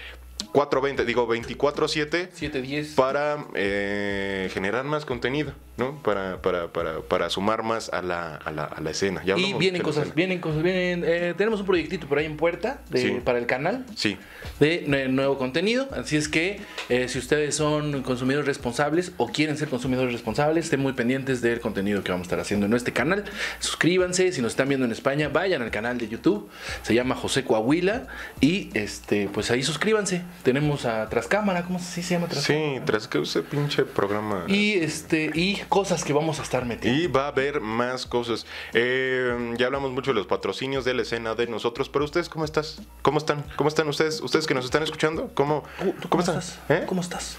[0.52, 2.94] 420, digo 24-7 710.
[2.94, 6.02] para eh, generar más contenido, ¿no?
[6.02, 9.22] Para, para, para, para sumar más a la, a la, a la escena.
[9.24, 11.04] Ya Y vienen cosas, vienen cosas, vienen.
[11.06, 13.20] eh, tenemos un proyectito por ahí en puerta de- Sí.
[13.24, 14.16] para el canal Sí,
[14.58, 15.88] de nue- nuevo contenido.
[15.92, 20.80] Así es que eh, si ustedes son consumidores responsables o quieren ser consumidores responsables, estén
[20.80, 23.24] muy pendientes del contenido que vamos a estar haciendo en este canal.
[23.60, 26.48] Suscríbanse, si nos están viendo en España, vayan al canal de YouTube.
[26.82, 28.06] Se llama José Coahuila
[28.40, 30.22] y este, pues ahí suscríbanse.
[30.42, 32.74] Tenemos a Trascámara, ¿cómo se se llama Trascámara?
[32.76, 34.44] sí, tras que pinche programa.
[34.48, 37.00] Y este y cosas que vamos a estar metiendo.
[37.00, 38.46] Y va a haber más cosas.
[38.72, 42.44] Eh, ya hablamos mucho de los patrocinios de la escena de nosotros, pero ustedes cómo
[42.44, 42.80] estás?
[43.02, 43.44] ¿Cómo están?
[43.56, 44.20] ¿Cómo están ustedes?
[44.20, 45.30] ¿Ustedes que nos están escuchando?
[45.34, 46.38] ¿Cómo, ¿Tú- tú cómo están?
[46.38, 46.58] estás?
[46.68, 46.84] ¿Eh?
[46.86, 47.36] ¿Cómo estás?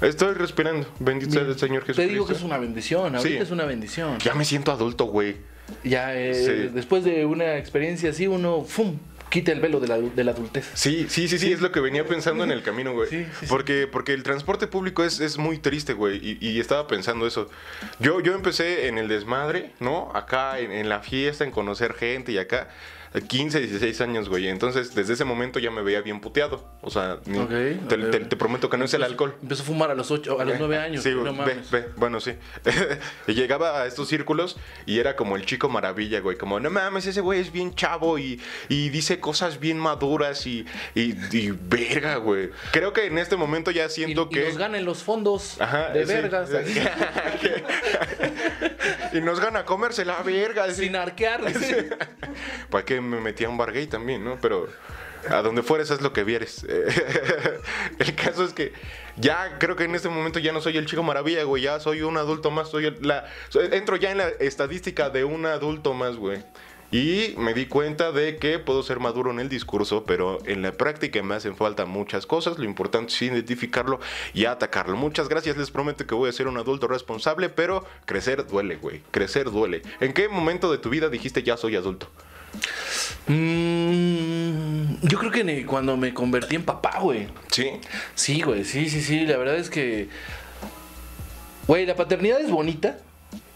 [0.00, 0.86] Estoy respirando.
[0.98, 2.12] Bendito sea el Señor Te Jesucristo.
[2.12, 3.42] digo que es una bendición, ahorita Sí.
[3.42, 4.18] es una bendición.
[4.18, 5.36] Ya me siento adulto, güey.
[5.84, 6.70] Ya eh, Sí.
[6.74, 8.98] después de una experiencia así, uno ¡fum!
[9.30, 10.68] quita el velo de la, de la adultez.
[10.74, 13.08] Sí, sí, sí, sí, es lo que venía pensando en el camino, güey.
[13.08, 13.46] Sí, sí, sí.
[13.48, 16.18] Porque, porque el transporte público es, es muy triste, güey.
[16.22, 17.48] Y, y estaba pensando eso.
[17.98, 20.10] Yo, yo empecé en el desmadre, ¿no?
[20.14, 22.68] Acá en, en la fiesta, en conocer gente y acá.
[23.20, 24.48] 15, 16 años, güey.
[24.48, 26.66] Entonces, desde ese momento ya me veía bien puteado.
[26.80, 27.38] O sea, ni-
[27.86, 28.10] te, ok.
[28.10, 29.34] te- te prometo que no es el alcohol.
[29.42, 31.02] Empezó a fumar a los ocho, a los nueve años.
[31.02, 32.32] Sí, no ve, ve, bueno, sí.
[33.26, 36.38] y llegaba a estos círculos y era como el chico maravilla, güey.
[36.38, 40.64] Como, no mames, ese güey es bien chavo y, y dice cosas bien maduras y,
[40.94, 42.50] y, y verga, güey.
[42.72, 44.44] Creo que en este momento ya Y, siento y que...
[44.48, 46.12] nos ganan los fondos Ajá, de sí.
[46.14, 46.50] vergas.
[49.12, 50.70] y nos gana comerse la verga.
[50.72, 51.40] sin arquear.
[52.70, 54.38] ¿Para qué me metí a un bar gay también, no?
[54.40, 54.68] Pero
[55.28, 56.64] a donde fueres es lo que vieres.
[57.98, 58.72] el caso es que
[59.16, 61.62] ya creo que en este momento ya no soy el chico maravilla, güey.
[61.62, 62.68] Ya soy un adulto más.
[62.68, 63.26] Soy la,
[63.70, 66.42] entro ya en la estadística de un adulto más, güey.
[66.90, 70.72] Y me di cuenta de que puedo ser maduro en el discurso, pero en la
[70.72, 72.58] práctica me hacen falta muchas cosas.
[72.58, 73.98] Lo importante es identificarlo
[74.34, 74.94] y atacarlo.
[74.94, 79.00] Muchas gracias, les prometo que voy a ser un adulto responsable, pero crecer duele, güey.
[79.10, 79.80] Crecer duele.
[80.00, 82.10] ¿En qué momento de tu vida dijiste ya soy adulto?
[83.26, 87.28] Mm, yo creo que cuando me convertí en papá, güey.
[87.50, 87.70] Sí.
[88.14, 89.26] Sí, güey, sí, sí, sí.
[89.26, 90.08] La verdad es que.
[91.66, 92.98] Güey, la paternidad es bonita.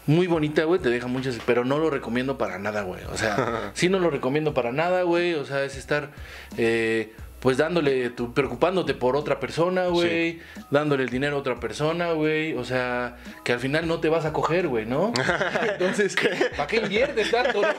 [0.05, 3.03] Muy bonita, güey, te deja muchas, pero no lo recomiendo para nada, güey.
[3.11, 5.33] O sea, sí no lo recomiendo para nada, güey.
[5.33, 6.11] O sea, es estar,
[6.57, 10.39] eh, pues dándole, tu, preocupándote por otra persona, güey.
[10.71, 12.53] Dándole el dinero a otra persona, güey.
[12.53, 15.13] O sea, que al final no te vas a coger, güey, ¿no?
[15.61, 16.15] Entonces,
[16.55, 17.67] ¿para qué inviertes tanto, no?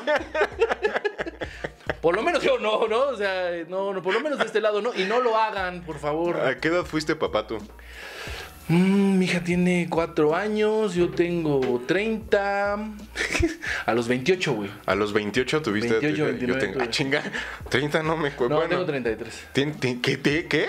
[2.00, 3.00] Por lo menos yo no, ¿no?
[3.08, 4.94] O sea, no, no, por lo menos de este lado no.
[4.94, 6.40] Y no lo hagan, por favor.
[6.40, 7.58] ¿A qué edad fuiste papá tú?
[8.68, 12.74] Mm, mi hija tiene cuatro años, yo tengo 30.
[13.86, 14.70] a los 28, güey.
[14.84, 15.92] A los 28 tuviste.
[15.94, 16.84] 28, yo 29 tengo, tuve.
[16.84, 17.22] ah, chinga,
[17.70, 18.60] 30 no me cuento.
[18.60, 19.46] No, tengo 33.
[19.54, 19.98] ¿Qué?
[20.20, 20.46] ¿Qué?
[20.48, 20.66] ¿Qué?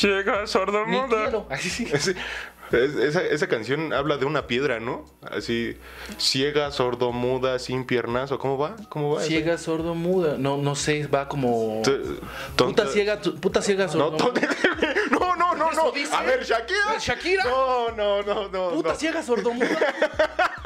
[0.00, 1.08] Llega Ni sordomuda.
[1.22, 1.46] quiero.
[1.50, 1.86] Así sí.
[2.74, 5.04] Es- esa, esa canción habla de una piedra, ¿no?
[5.22, 5.76] Así,
[6.18, 8.76] ciega, sordomuda, sin piernas, ¿o cómo va?
[8.88, 9.22] ¿Cómo va?
[9.22, 10.36] Ciega, sordo, muda.
[10.38, 11.82] No, no sé, va como.
[12.56, 14.18] Tonta- Puta ciega, puta ciega, No, sordo.
[15.10, 15.92] no, no, no, Eso no.
[15.92, 16.14] dice.
[16.14, 16.98] A ver, Shakira.
[17.00, 17.44] ¿Shakira?
[17.44, 18.70] No, no, no, no.
[18.70, 18.94] puta no.
[18.96, 19.68] ciega, sordo, muda.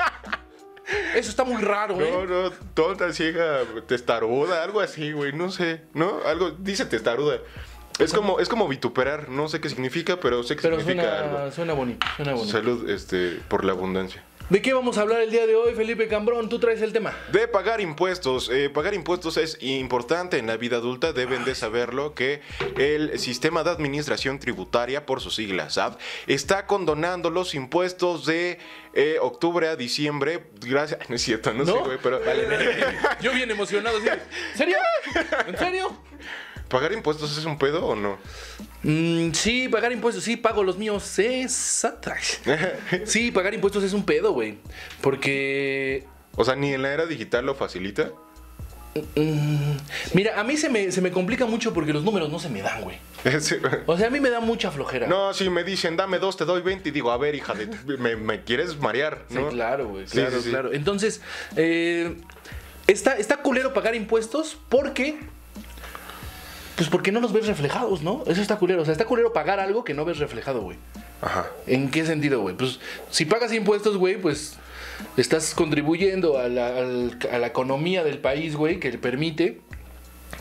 [1.14, 2.26] Eso está muy raro, No, ¿eh?
[2.26, 6.20] no, tonta, ciega, testaruda, algo así, güey, no sé, ¿no?
[6.24, 7.40] Algo, dice testaruda.
[7.98, 11.38] Es como, es como vituperar, no sé qué significa, pero sé que Pero significa suena,
[11.40, 11.52] algo.
[11.52, 12.52] suena bonito, suena bonito.
[12.52, 14.22] Salud, este, por la abundancia.
[14.50, 16.48] ¿De qué vamos a hablar el día de hoy, Felipe Cambrón?
[16.48, 17.12] Tú traes el tema.
[17.32, 18.48] De pagar impuestos.
[18.50, 21.12] Eh, pagar impuestos es importante en la vida adulta.
[21.12, 22.40] Deben de saberlo que
[22.78, 28.58] el sistema de administración tributaria, por sus siglas SAT, está condonando los impuestos de
[28.94, 30.44] eh, octubre a diciembre.
[30.62, 31.00] Gracias.
[31.10, 32.18] No es cierto, no, sé, güey, pero.
[33.20, 33.98] Yo bien emocionado.
[33.98, 34.78] ¿En serio?
[35.46, 36.07] ¿En serio?
[36.68, 38.18] ¿Pagar impuestos es un pedo o no?
[38.82, 41.18] Mm, sí, pagar impuestos, sí, pago los míos.
[41.18, 42.12] Exacto.
[43.04, 44.58] Sí, pagar impuestos es un pedo, güey.
[45.00, 46.04] Porque.
[46.36, 48.10] O sea, ni en la era digital lo facilita.
[49.16, 49.76] mm,
[50.14, 52.62] mira, a mí se me, se me complica mucho porque los números no se me
[52.62, 52.98] dan, güey.
[53.40, 53.56] Sí.
[53.86, 55.06] O sea, a mí me da mucha flojera.
[55.08, 57.66] No, si me dicen dame dos, te doy 20 y digo, a ver, hija, de,
[57.98, 59.48] me, me quieres marear, Sí, ¿no?
[59.48, 60.06] claro, güey.
[60.06, 60.50] Sí, Claro, sí, sí.
[60.50, 60.72] claro.
[60.72, 61.20] Entonces,
[61.56, 62.16] eh,
[62.86, 65.18] está, está culero pagar impuestos porque.
[66.78, 68.22] Pues porque no los ves reflejados, ¿no?
[68.26, 68.80] Eso está culero.
[68.82, 70.78] O sea, está culero pagar algo que no ves reflejado, güey.
[71.20, 71.46] Ajá.
[71.66, 72.54] ¿En qué sentido, güey?
[72.56, 72.78] Pues
[73.10, 74.56] si pagas impuestos, güey, pues
[75.16, 79.60] estás contribuyendo a la, a la economía del país, güey, que le permite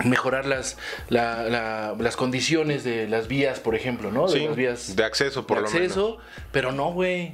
[0.06, 0.78] mejorar las,
[1.10, 4.28] la- la- las condiciones de las vías, por ejemplo, ¿no?
[4.28, 6.24] De Sí, las vías de acceso, por de lo acceso, menos.
[6.52, 7.34] pero no, güey.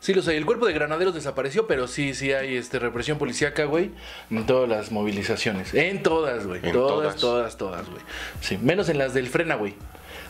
[0.00, 0.36] Sí los hay.
[0.36, 3.90] El cuerpo de granaderos desapareció, pero sí, sí hay este, represión policíaca, güey.
[4.30, 5.74] En todas las movilizaciones.
[5.74, 6.60] En todas, güey.
[6.64, 7.56] En Todas, todas.
[7.58, 8.00] todas, güey.
[8.40, 9.74] Sí, menos en las del frena, güey.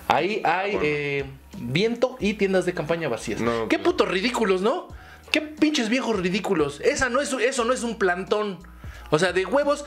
[0.08, 1.24] Ahí hay eh,
[1.56, 3.40] viento y tiendas de campaña vacías.
[3.40, 4.88] No, Qué putos ridículos, ¿no?
[5.30, 6.80] Qué pinches viejos ridículos.
[6.80, 8.58] Esa no es, eso no es un plantón.
[9.10, 9.84] O sea, de huevos.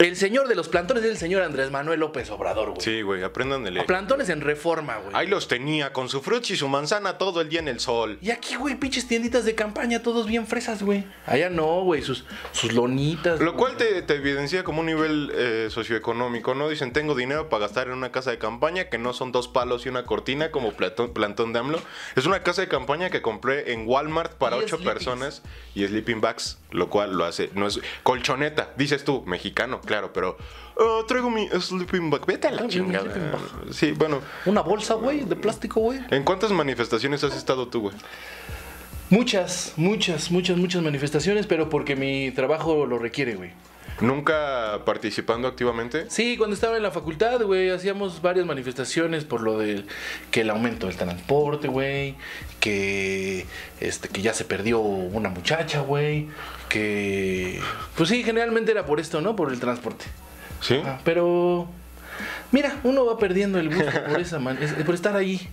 [0.00, 2.80] El señor de los plantones es el señor Andrés Manuel López Obrador, güey.
[2.80, 3.84] Sí, güey, aprendan de leer.
[3.86, 5.14] Plantones en reforma, güey.
[5.14, 8.16] Ahí los tenía con su fruta y su manzana todo el día en el sol.
[8.22, 11.04] Y aquí, güey, pinches tienditas de campaña, todos bien fresas, güey.
[11.26, 13.40] Allá no, güey, sus, sus lonitas.
[13.40, 16.70] Lo cual te, te evidencia como un nivel eh, socioeconómico, ¿no?
[16.70, 19.84] Dicen, tengo dinero para gastar en una casa de campaña que no son dos palos
[19.84, 21.78] y una cortina como Platón- plantón de AMLO.
[22.16, 25.42] Es una casa de campaña que compré en Walmart para Y ocho personas
[25.74, 30.36] y sleeping bags, lo cual lo hace, no es colchoneta, dices tú, mexicano, claro, pero
[30.78, 33.12] "Ah, traigo mi sleeping bag, vete a la chingada.
[33.72, 35.98] Sí, bueno, Una bolsa, güey, de plástico, güey.
[36.10, 37.94] ¿en cuántas manifestaciones has estado tú, güey?
[39.08, 43.50] Muchas, muchas, muchas, muchas manifestaciones, pero porque mi trabajo lo requiere, güey.
[44.00, 46.06] ¿Nunca participando activamente?
[46.08, 49.86] Sí, cuando estaba en la facultad, güey, hacíamos varias manifestaciones por lo del
[50.30, 52.14] que el aumento del transporte, güey,
[52.60, 53.46] que
[53.80, 56.28] este que ya se perdió una muchacha, güey,
[56.68, 57.60] que
[57.96, 59.36] pues sí, generalmente era por esto, ¿no?
[59.36, 60.04] Por el transporte.
[60.60, 60.80] Sí.
[60.84, 61.68] Ah, pero
[62.52, 65.48] mira, uno va perdiendo el gusto por esa man- por estar ahí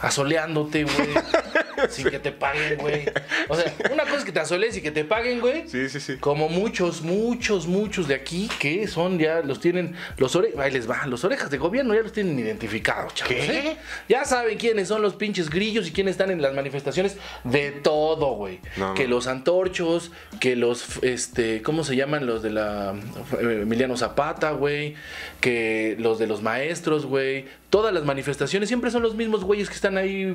[0.00, 1.08] asoleándote, güey,
[1.88, 3.06] sin que te paguen, güey.
[3.48, 5.68] O sea, una cosa es que te asolees y que te paguen, güey.
[5.68, 6.16] Sí, sí, sí.
[6.18, 10.88] Como muchos, muchos, muchos de aquí que son ya los tienen los ore ahí les
[10.88, 13.34] va, los orejas de gobierno ya los tienen identificados, chavos.
[13.34, 13.58] ¿Qué?
[13.58, 13.76] ¿eh?
[14.08, 18.34] Ya saben quiénes son los pinches grillos y quiénes están en las manifestaciones de todo,
[18.34, 18.60] güey.
[18.76, 19.10] No, que no.
[19.10, 22.94] los antorchos, que los este, ¿cómo se llaman los de la
[23.40, 24.94] eh, Emiliano Zapata, güey?
[25.40, 27.46] Que los de los maestros, güey.
[27.76, 30.34] Todas las manifestaciones siempre son los mismos güeyes que están ahí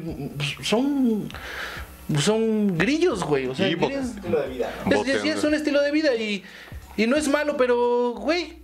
[0.62, 1.28] son
[2.20, 5.04] son grillos, güey, o sea, Y grillos- Estilo de vida, ¿no?
[5.04, 6.44] es, es- un estilo de vida y,
[6.98, 8.60] y no es malo, pero, güey,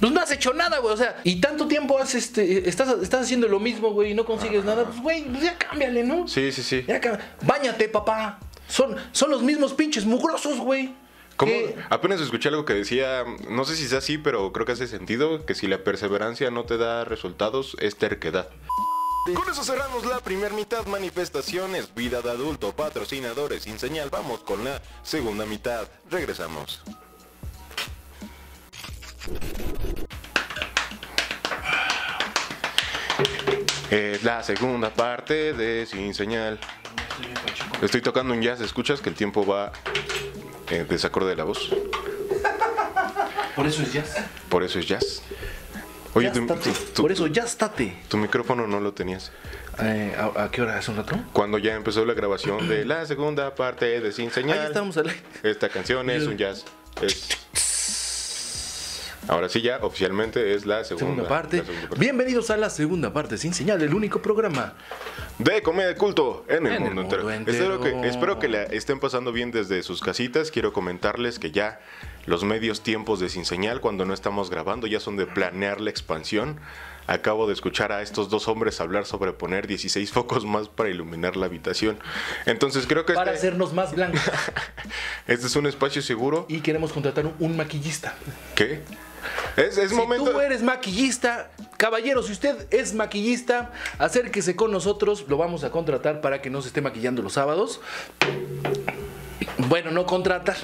[0.00, 0.92] pues no has hecho nada, güey.
[0.92, 4.26] O sea, y tanto tiempo has, este, estás, estás haciendo lo mismo, güey, y no
[4.26, 6.28] consigues nada, pues, güey, pues ya cámbiale, ¿no?
[6.28, 6.84] Sí, sí, sí.
[6.86, 7.00] Ya
[7.46, 8.38] Báñate, papá.
[8.68, 10.92] Son, son los mismos pinches mugrosos, güey.
[11.38, 11.52] ¿Cómo?
[11.88, 15.46] Apenas escuché algo que decía, no sé si sea así, pero creo que hace sentido,
[15.46, 18.48] que si la perseverancia no te da resultados, es terquedad.
[19.24, 24.10] Con eso cerramos la primera mitad, manifestaciones, vida de adulto, patrocinadores, sin señal.
[24.10, 25.86] Vamos con la segunda mitad.
[26.10, 26.82] Regresamos.
[33.90, 36.58] Es la segunda parte de Sin Señal.
[37.80, 39.72] Estoy tocando un jazz, ¿escuchas que el tiempo va
[40.70, 41.70] en desacorde de la voz?
[43.56, 44.16] Por eso es jazz.
[44.48, 45.22] Por eso es jazz.
[46.14, 46.46] Oye, tu-
[47.02, 47.96] Por eso ya estate.
[48.08, 49.30] tu micrófono no lo tenías.
[49.80, 50.76] Eh, ¿a, a qué hora?
[50.78, 51.16] ¿Hace un rato?
[51.32, 55.08] Cuando ya empezó la grabación de la segunda parte de Sin Ahí Señal, estamos al
[55.10, 55.22] aire.
[55.44, 56.64] esta canción es un jazz.
[57.02, 57.28] Es...
[59.28, 61.58] Ahora sí, ya oficialmente es la segunda, Segunda parte.
[61.58, 62.00] la segunda parte.
[62.00, 64.72] Bienvenidos a la segunda parte, sin señal, el único programa.
[65.38, 67.24] De comedia de culto en el, En el mundo, entero.
[67.24, 68.00] mundo Espero, entero.
[68.00, 70.50] que, espero que la estén pasando bien desde sus casitas.
[70.50, 71.78] Quiero comentarles que ya
[72.24, 75.90] los medios tiempos de Sin Señal, cuando no estamos grabando, ya son de planear la
[75.90, 76.58] expansión.
[77.06, 81.36] Acabo de escuchar a estos dos hombres hablar sobre poner 16 focos más para iluminar
[81.36, 81.98] la habitación.
[82.46, 84.20] Entonces creo que Para este, hacernos más blancos.
[85.26, 86.46] este es un espacio seguro.
[86.48, 88.14] y queremos contratar un maquillista.
[88.54, 88.80] ¿Qué?
[89.56, 90.30] Es, es Si momento...
[90.30, 96.20] tú eres maquillista, caballero, si usted es maquillista, acérquese con nosotros, lo vamos a contratar
[96.20, 97.80] para que no se esté maquillando los sábados.
[99.68, 100.56] Bueno, no contratar,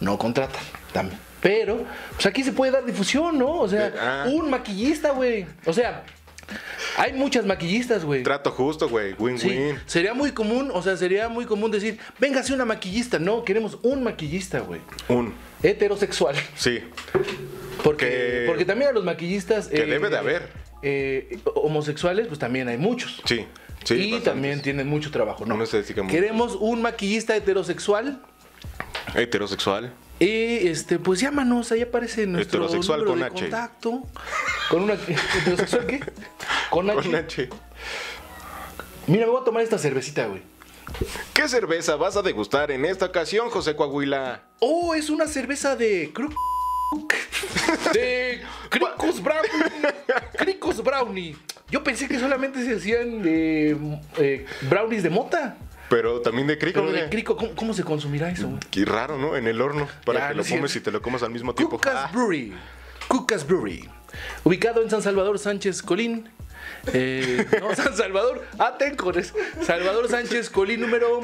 [0.00, 1.18] no contratar también.
[1.40, 3.58] Pero, pues aquí se puede dar difusión, ¿no?
[3.60, 4.24] O sea, Eh, ah.
[4.28, 5.44] un maquillista, güey.
[5.66, 6.04] O sea,
[6.96, 8.22] hay muchas maquillistas, güey.
[8.22, 9.14] Trato justo, güey.
[9.18, 9.38] Win-win.
[9.38, 13.18] Sí, sería muy común, o sea, sería muy común decir, véngase una maquillista.
[13.18, 14.80] No, queremos un maquillista, güey.
[15.08, 15.34] Un.
[15.62, 16.36] Heterosexual.
[16.56, 16.82] Sí.
[17.82, 19.68] Porque, Que- porque también a los maquillistas.
[19.68, 20.48] Que debe de haber.
[20.82, 23.20] eh, homosexuales, pues también hay muchos.
[23.24, 23.46] Sí.
[23.84, 23.94] Sí.
[23.94, 24.24] y bastantes.
[24.24, 25.58] también tienen mucho trabajo, ¿no?
[26.08, 28.22] Queremos un maquillista heterosexual.
[29.14, 29.92] Heterosexual.
[30.20, 33.40] Y este, pues llámanos, ahí aparece nuestro Heterosexual número con de H.
[33.40, 34.02] contacto.
[34.70, 34.94] Con una
[35.38, 36.00] heterosexual qué?
[36.70, 37.02] Con H.
[37.02, 37.48] Con H.
[39.08, 40.42] Mira, me voy a tomar esta cervecita, güey.
[41.34, 44.42] ¿Qué cerveza vas a degustar en esta ocasión, José Coahuila?
[44.60, 46.32] Oh, es una cerveza de Cru-
[47.92, 49.50] de Cricos Brownie.
[50.36, 51.36] Cricos Brownie.
[51.70, 53.76] Yo pensé que solamente se hacían de
[54.18, 55.56] eh, brownies de mota.
[55.88, 58.48] Pero también de crico, Pero de crico, ¿cómo, cómo se consumirá eso?
[58.48, 58.60] güey?
[58.70, 59.36] Qué raro, ¿no?
[59.36, 61.54] En el horno, para Ya, que lo es comes y te lo comas al mismo
[61.54, 61.76] tiempo.
[61.76, 62.54] Cucas Ah, Brewery.
[63.08, 63.88] Cucas Brewery.
[64.44, 66.28] Ubicado en San Salvador Sánchez Colín.
[66.92, 69.32] Eh, no, San Salvador, Atencones.
[69.64, 71.20] Salvador Sánchez Colín número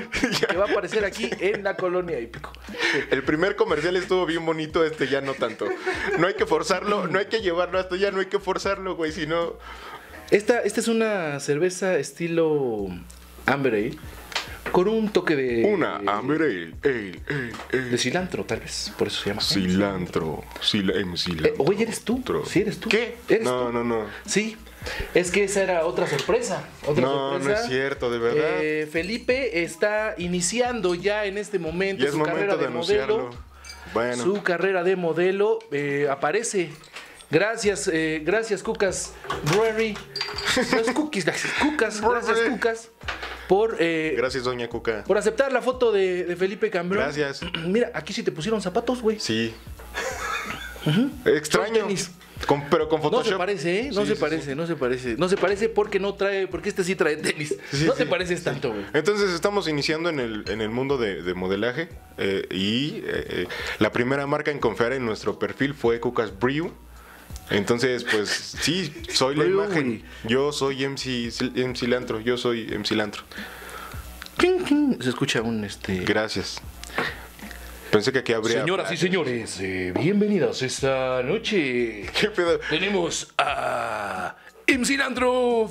[0.49, 2.53] que va a aparecer aquí en la colonia hípico.
[3.11, 5.67] El primer comercial estuvo bien bonito, este ya no tanto.
[6.19, 9.13] No hay que forzarlo, no hay que llevarlo hasta ya, no hay que forzarlo, güey,
[9.13, 9.55] si no...
[10.31, 12.89] Esta, esta es una cerveza estilo
[13.47, 13.95] Amber Ale,
[14.73, 15.65] con un toque de.
[15.65, 17.83] Una Amber Ale, ale, ale, ale.
[17.85, 18.93] De cilantro, tal vez.
[18.99, 19.41] Por eso se llama.
[19.41, 21.53] Cilantro, cila- em, cilantro.
[21.65, 22.23] Eh, Oye, ¿eres tú?
[22.47, 22.91] Sí, eres tú.
[22.91, 23.17] ¿Qué?
[23.27, 23.73] ¿Eres no, tú?
[23.73, 24.05] no, no.
[24.27, 24.55] Sí.
[25.15, 26.63] Es que esa era otra sorpresa.
[26.87, 27.63] Otra No, no sorpresa.
[27.63, 28.59] es cierto, de verdad.
[28.63, 33.31] Eh, Felipe está iniciando ya en este momento es su carrera de de modelo.
[33.95, 36.71] Bueno, Su carrera de modelo eh, aparece.
[37.31, 39.13] Gracias, eh, gracias Cucas
[39.53, 39.97] Brewery.
[40.73, 42.39] No es cookies, gracias Cucas, gracias.
[42.49, 42.89] Cucas
[43.49, 45.05] por, eh, gracias, doña Cuca.
[45.05, 47.03] por aceptar la foto de, de Felipe Cambrón.
[47.05, 47.41] Gracias.
[47.67, 49.19] Mira, aquí sí te pusieron zapatos, güey.
[49.21, 49.55] Sí.
[51.25, 51.75] Extraño.
[51.81, 52.11] Son tenis.
[52.47, 53.33] Con- pero con No Photoshop.
[53.33, 53.91] se parece, ¿eh?
[53.93, 54.55] No Sí, se sí, parece, sí.
[54.57, 55.17] no se parece.
[55.17, 57.55] No se parece porque no trae, porque este sí trae tenis.
[57.85, 58.85] No te pareces tanto, güey.
[58.95, 63.47] Entonces estamos iniciando en el, en el mundo de, de modelaje eh, y eh, eh,
[63.81, 66.73] la primera marca en confiar en nuestro perfil fue Cucas Brew.
[67.51, 70.03] Entonces, pues sí, soy la imagen.
[70.25, 73.23] Yo soy MC, MC Lantro, yo soy MC Lantro.
[75.01, 75.97] Se escucha un este.
[76.05, 76.61] Gracias.
[77.91, 78.61] Pensé que aquí habría...
[78.61, 82.03] Señoras y señores, eh, bienvenidos esta noche.
[82.21, 82.59] ¿Qué pedo?
[82.69, 84.85] Tenemos a M.
[84.85, 85.67] Cilantro.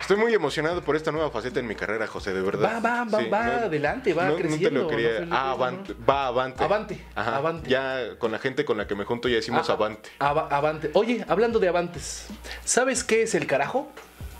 [0.00, 2.80] Estoy muy emocionado por esta nueva faceta en mi carrera, José, de verdad.
[2.80, 5.20] Va, va, va, va, adelante, va no, No te creciendo, lo quería.
[5.20, 6.06] no, ah, no, avante, no.
[6.06, 6.62] va avante.
[6.62, 7.68] Avante, Ajá, avante.
[7.68, 10.10] Ya con la gente con la que me junto ya decimos Ah, avante.
[10.20, 10.90] ava- avante.
[10.94, 12.26] Oye, hablando de avantes,
[12.64, 13.90] ¿sabes qué es el carajo?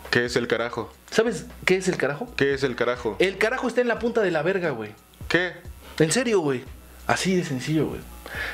[0.09, 0.93] ¿Qué es el carajo?
[1.11, 2.33] ¿Sabes qué es el carajo?
[2.37, 3.17] ¿Qué es el carajo?
[3.19, 4.91] El carajo está en la punta de la verga, güey.
[5.27, 5.51] ¿Qué?
[5.99, 6.61] En serio, güey.
[7.07, 8.01] Así de sencillo, güey.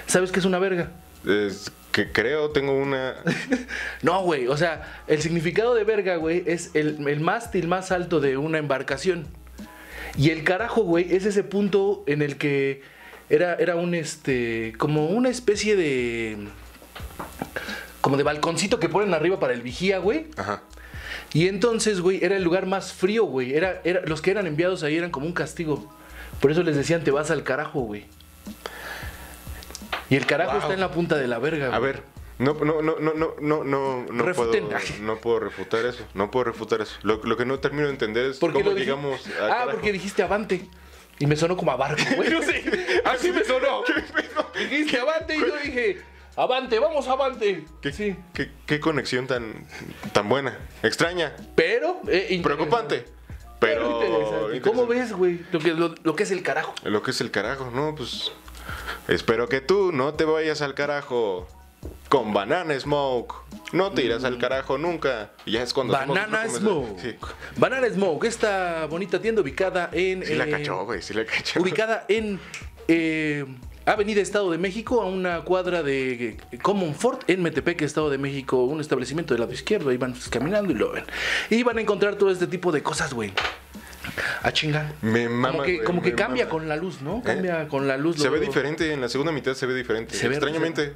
[0.08, 0.92] ¿Sabes qué es una verga?
[1.26, 3.16] Es que creo tengo una.
[4.02, 4.48] No, güey.
[4.48, 8.58] O sea, el significado de verga, güey, es el, el mástil más alto de una
[8.58, 9.28] embarcación.
[10.18, 12.82] Y el carajo, güey, es ese punto en el que
[13.30, 16.38] era, era un, este, como una especie de...
[18.02, 20.28] Como de balconcito que ponen arriba para el vigía, güey.
[20.38, 20.64] Ajá.
[21.34, 23.56] Y entonces, güey, era el lugar más frío, güey.
[23.56, 25.92] Era, era, los que eran enviados ahí eran como un castigo.
[26.40, 28.06] Por eso les decían, te vas al carajo, güey.
[30.10, 30.62] Y el carajo Wow.
[30.62, 31.76] está en la punta de la verga, güey.
[31.78, 32.04] A ver.
[32.38, 34.66] No, no, no, no, no, no, no, no Refuten.
[34.68, 36.96] puedo, no puedo refutar eso, no puedo refutar eso.
[37.02, 39.72] Lo, lo que no termino de entender es ¿Por qué cómo llegamos Ah, carajo.
[39.72, 40.68] porque dijiste avante.
[41.18, 42.30] Y me sonó como a barco, güey.
[42.34, 43.02] No sé.
[43.06, 43.84] Así me sonó.
[44.60, 46.02] Dijiste avante y yo dije,
[46.36, 47.64] avante, vamos avante.
[47.82, 48.18] ¿Qué, Sí.
[48.34, 49.66] qué, qué conexión tan,
[50.12, 52.02] tan buena, extraña, Pero.
[52.10, 53.06] eh, preocupante,
[53.66, 54.62] pero interesante.
[54.62, 55.42] ¿Cómo ves, güey?
[55.52, 56.74] Lo que, lo, lo que es el carajo.
[56.84, 58.32] Lo que es el carajo, no, pues.
[59.08, 61.48] Espero que tú no te vayas al carajo
[62.10, 63.34] con Banana Smoke.
[63.74, 65.32] No te irás al carajo nunca.
[65.46, 67.18] Y ya es cuando Banana Smoke.
[67.58, 70.22] Banana Smoke, esta bonita tienda ubicada en.
[70.22, 71.62] Sí, sí la eh, cachó, güey, sí la cachó.
[71.62, 72.40] ubicada en
[72.88, 73.46] eh,
[73.88, 78.18] Avenida Estado de México, a una cuadra de eh, Common Fort, en Metepec, Estado de
[78.18, 79.92] México, un establecimiento del lado izquierdo.
[79.92, 81.04] Ahí van ustedes caminando y lo ven.
[81.52, 83.32] Y van a encontrar todo este tipo de cosas, güey.
[84.46, 84.94] A chingar.
[85.02, 86.52] Me mama, como que, cambia mama.
[86.52, 87.18] con la luz, ¿no?
[87.18, 87.22] ¿Eh?
[87.26, 88.18] Cambia con la luz.
[88.18, 90.16] Se ve diferente, en la segunda mitad se ve diferente.
[90.16, 90.94] Se Extrañamente.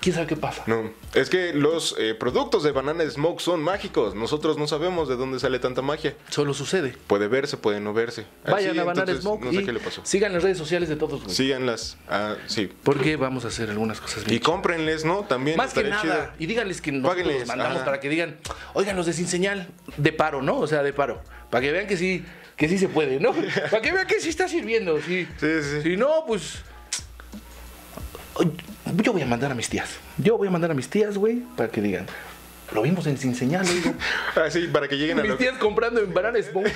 [0.00, 0.64] ¿Quién sabe qué pasa?
[0.66, 4.16] No, es que los eh, productos de Banana Smoke son mágicos.
[4.16, 6.16] Nosotros no sabemos de dónde sale tanta magia.
[6.28, 6.92] Solo sucede.
[7.06, 8.26] Puede verse, puede no verse.
[8.44, 10.00] Vayan Así, a Banana entonces, Smoke No sé y qué le pasó.
[10.04, 11.32] sigan las redes sociales de todos, güey.
[11.32, 11.98] Síganlas.
[12.08, 12.68] Ah, sí.
[12.82, 15.22] Porque vamos a hacer algunas cosas bien Y cómprenles, ¿no?
[15.22, 15.56] También.
[15.56, 16.02] Más que nada.
[16.02, 16.30] chido.
[16.40, 17.84] Y díganles que nosotros Páguenles, los mandamos ajá.
[17.84, 18.38] para que digan,
[18.74, 20.58] oigan, los de sin señal, de paro, ¿no?
[20.58, 21.22] O sea, de paro.
[21.48, 22.24] Para que vean que sí,
[22.58, 23.32] que sí se puede, ¿no?
[23.70, 25.00] para que vean que sí está sirviendo.
[25.00, 25.26] Sí.
[25.40, 25.82] Sí, sí.
[25.82, 26.62] Si no, pues.
[29.02, 29.96] Yo voy a mandar a mis tías.
[30.18, 32.06] Yo voy a mandar a mis tías, güey, para que digan.
[32.72, 33.94] Lo vimos en sin señal, oiga.
[34.46, 36.70] Así, para que lleguen a Mis tías comprando en Banana Smoke.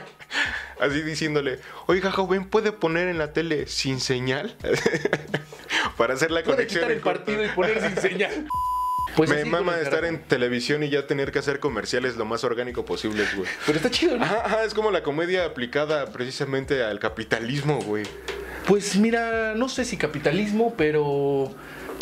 [0.80, 4.56] Así diciéndole, oiga, joven, ¿puede poner en la tele sin señal?
[5.96, 6.80] para hacer la Puede conexión.
[6.80, 7.24] quitar el corto.
[7.24, 8.48] partido y poner sin señal.
[9.16, 12.84] Pues Me mama estar en televisión y ya tener que hacer comerciales lo más orgánico
[12.84, 13.48] posible, güey.
[13.66, 14.24] Pero está chido, ¿no?
[14.24, 18.04] Ajá, ajá, es como la comedia aplicada precisamente al capitalismo, güey.
[18.66, 21.54] Pues mira, no sé si capitalismo, pero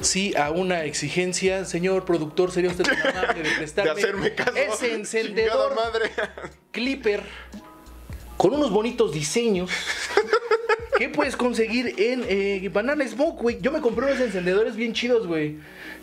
[0.02, 1.64] sí a una exigencia.
[1.64, 4.56] Señor productor, sería usted tan amable de De prestarme hacerme caso.
[4.56, 6.10] ese encendedor madre.
[6.70, 7.22] clipper
[8.36, 9.70] con unos bonitos diseños
[10.96, 13.58] que puedes conseguir en eh, Banana Smoke, güey.
[13.60, 15.58] Yo me compré unos encendedores bien chidos, güey.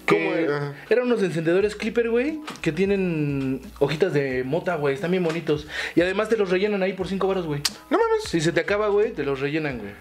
[0.07, 0.33] ¿Cómo?
[0.33, 0.73] Que Ajá.
[0.89, 4.95] eran unos encendedores clipper, güey, que tienen hojitas de mota, güey.
[4.95, 5.67] Están bien bonitos.
[5.95, 7.61] Y además te los rellenan ahí por 5 baros, güey.
[7.89, 8.23] No mames.
[8.29, 9.91] Si se te acaba, güey, te los rellenan, güey.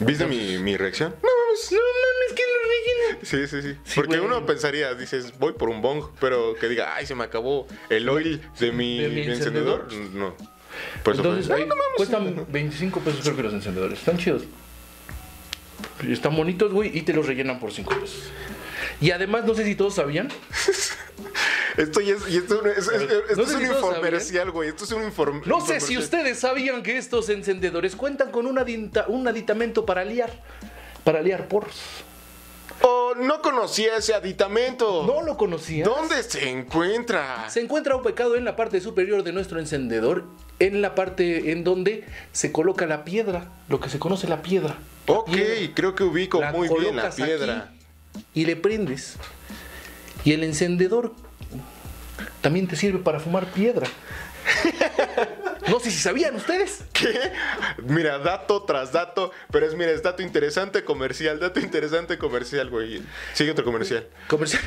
[0.00, 1.14] ¿Viste mi, mi reacción?
[1.22, 1.72] No mames.
[1.72, 3.26] No mames, que los rellenan.
[3.26, 3.78] Sí, sí, sí.
[3.84, 4.28] Sí, Porque güey.
[4.30, 8.08] uno pensaría, dices, voy por un bong, pero que diga, ay, se me acabó el
[8.08, 9.92] oil de mi, ¿De mi encendedor.
[10.14, 10.34] No.
[11.04, 11.96] Por eso Entonces, "Ay, no mames".
[11.96, 13.98] cuestan 25 pesos creo que los encendedores.
[13.98, 14.42] Están chidos.
[16.08, 18.30] Están bonitos, güey, y te los rellenan por 5 pesos.
[19.00, 20.28] Y además, no sé si todos sabían,
[21.76, 24.50] Esto ya es, y esto es, es- es- esto No es sé un si infomercial,
[24.50, 24.68] güey.
[24.68, 25.42] Esto es un informe.
[25.46, 30.04] no sé si ustedes sabían que estos encendedores cuentan con un, adita- un aditamento para
[30.04, 30.30] liar,
[31.04, 31.76] para liar porros.
[32.82, 35.04] Oh, no conocía ese aditamento.
[35.06, 35.84] ¿No lo conocían?
[35.84, 37.48] ¿Dónde se encuentra?
[37.50, 40.24] Se encuentra un pecado en la parte superior de nuestro encendedor,
[40.58, 44.76] en la parte en donde se coloca la piedra, lo que se conoce la piedra.
[45.06, 45.72] La Ok, piedra.
[45.74, 47.70] creo que ubico La muy bien la piedra.
[47.70, 47.79] aquí
[48.34, 49.16] y le prendes.
[50.24, 51.14] Y el encendedor
[52.40, 53.86] también te sirve para fumar piedra.
[55.68, 56.84] No sé si sabían ustedes.
[56.92, 57.32] ¿Qué?
[57.86, 63.02] Mira, dato tras dato, pero es, mira, es dato interesante comercial, dato interesante comercial, güey.
[63.34, 64.06] Sigue otro comercial.
[64.26, 64.62] Comercial.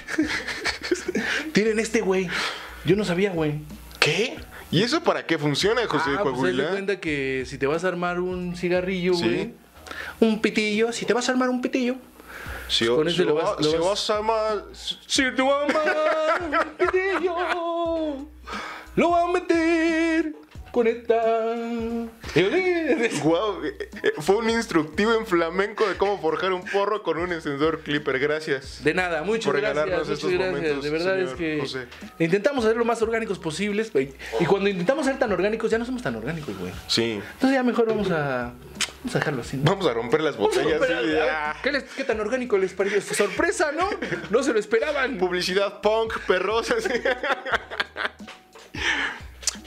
[1.51, 2.29] Tienen este güey.
[2.85, 3.59] Yo no sabía, güey.
[3.99, 4.37] ¿Qué?
[4.71, 6.69] ¿Y eso para qué funciona, José ah, pues haz de Coahuila?
[6.69, 9.23] cuenta que si te vas a armar un cigarrillo, Sí.
[9.23, 9.53] güey.
[10.19, 11.95] Un pitillo, si te vas a armar un pitillo.
[12.67, 15.41] Si, con si ese lo va- vas- lo si vas- vas a amar- Si te
[15.41, 18.27] vas a armar un pitillo,
[18.95, 20.33] lo va a meter
[20.73, 21.21] con esta.
[23.23, 27.31] Guau, eh, eh, fue un instructivo en flamenco de cómo forjar un porro con un
[27.31, 28.17] encendedor clipper.
[28.17, 28.83] Gracias.
[28.83, 29.75] De nada, muchas Por gracias.
[29.85, 30.51] regalarnos Muchas estos gracias.
[30.51, 31.85] momentos, de verdad es que José.
[32.17, 33.91] intentamos ser lo más orgánicos posibles.
[34.39, 36.71] Y cuando intentamos ser tan orgánicos, ya no somos tan orgánicos, güey.
[36.87, 37.21] Sí.
[37.33, 38.53] Entonces ya mejor vamos a,
[39.03, 39.57] vamos a dejarlo así.
[39.57, 39.69] ¿no?
[39.71, 40.79] Vamos a romper las botellas.
[40.79, 41.55] romper al- ah.
[41.61, 42.99] ¿Qué, les- qué tan orgánico les pareció?
[43.13, 43.89] Sorpresa, ¿no?
[44.31, 45.19] No se lo esperaban.
[45.19, 46.73] Publicidad punk, perrosa.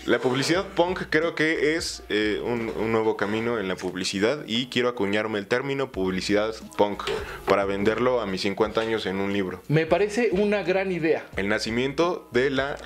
[0.07, 4.67] La publicidad punk creo que es eh, un, un nuevo camino en la publicidad y
[4.67, 7.03] quiero acuñarme el término publicidad punk
[7.45, 9.63] para venderlo a mis 50 años en un libro.
[9.67, 11.27] Me parece una gran idea.
[11.37, 12.77] El nacimiento de la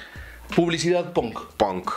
[0.57, 1.39] Publicidad punk.
[1.59, 1.91] punk.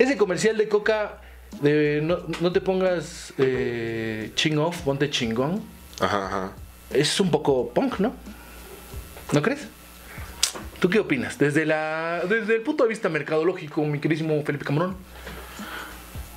[0.00, 1.20] Ese comercial de coca
[1.62, 5.62] de no, no te pongas eh, ching off, ponte chingón.
[6.00, 6.52] Ajá, ajá.
[6.90, 8.14] Es un poco punk, ¿no?
[9.32, 9.68] ¿No crees?
[10.80, 11.38] ¿Tú qué opinas?
[11.38, 14.96] Desde, la, desde el punto de vista mercadológico, mi queridísimo Felipe Camarón.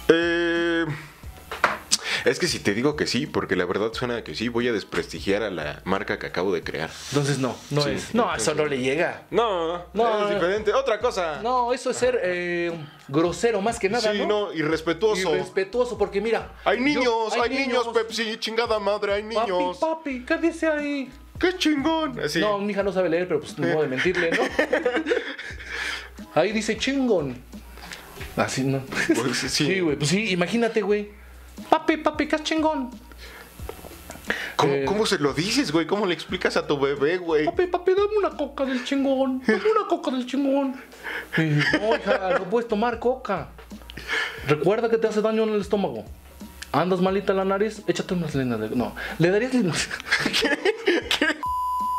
[0.07, 0.50] Eh,
[2.25, 4.73] es que si te digo que sí, porque la verdad suena que sí, voy a
[4.73, 6.89] desprestigiar a la marca que acabo de crear.
[7.09, 8.13] Entonces no, no Sí, es.
[8.15, 9.23] No, eso no le llega.
[9.31, 10.73] No, No, es diferente.
[10.73, 11.39] Otra cosa.
[11.41, 12.71] No, eso es ser eh,
[13.07, 14.27] grosero más que nada, sí, ¿no?
[14.27, 15.35] no, irrespetuoso.
[15.35, 16.51] Irrespetuoso, porque mira.
[16.65, 19.77] Hay yo- niños, hay, niños, Pepsi, chingada madre, hay Papi, niños.
[19.77, 21.11] papi, ¿qué dice ahí?
[21.39, 22.19] ¡Qué chingón!
[22.19, 22.39] Así.
[22.39, 24.43] No, mi hija no sabe leer, pero pues no modo de mentirle, ¿no?
[26.35, 27.35] Ahí dice chingón.
[28.37, 28.81] Así, ¿no?
[28.85, 29.49] Pues, sí.
[29.65, 29.97] Sí, güey.
[29.97, 31.09] Pues sí, imagínate, güey.
[31.69, 32.89] Papi, papi, ¿qué es chingón?
[34.55, 35.87] ¿Cómo, eh, cómo se lo dices, güey?
[35.87, 37.45] ¿Cómo le explicas a tu bebé, güey?
[37.45, 39.41] Papi, papi, dame una coca del chingón.
[39.45, 40.75] Dame una coca del chingón.
[41.37, 43.49] No, hija, no puedes tomar coca.
[44.47, 46.05] Recuerda que te hace daño en el estómago.
[46.71, 48.69] Andas malita en la nariz, échate unas líneas de.
[48.69, 49.89] No, le darías líneas.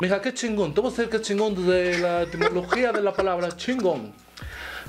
[0.01, 0.73] Mija, qué chingón.
[0.75, 4.13] Te voy a decir que es chingón desde la etimología de la palabra chingón.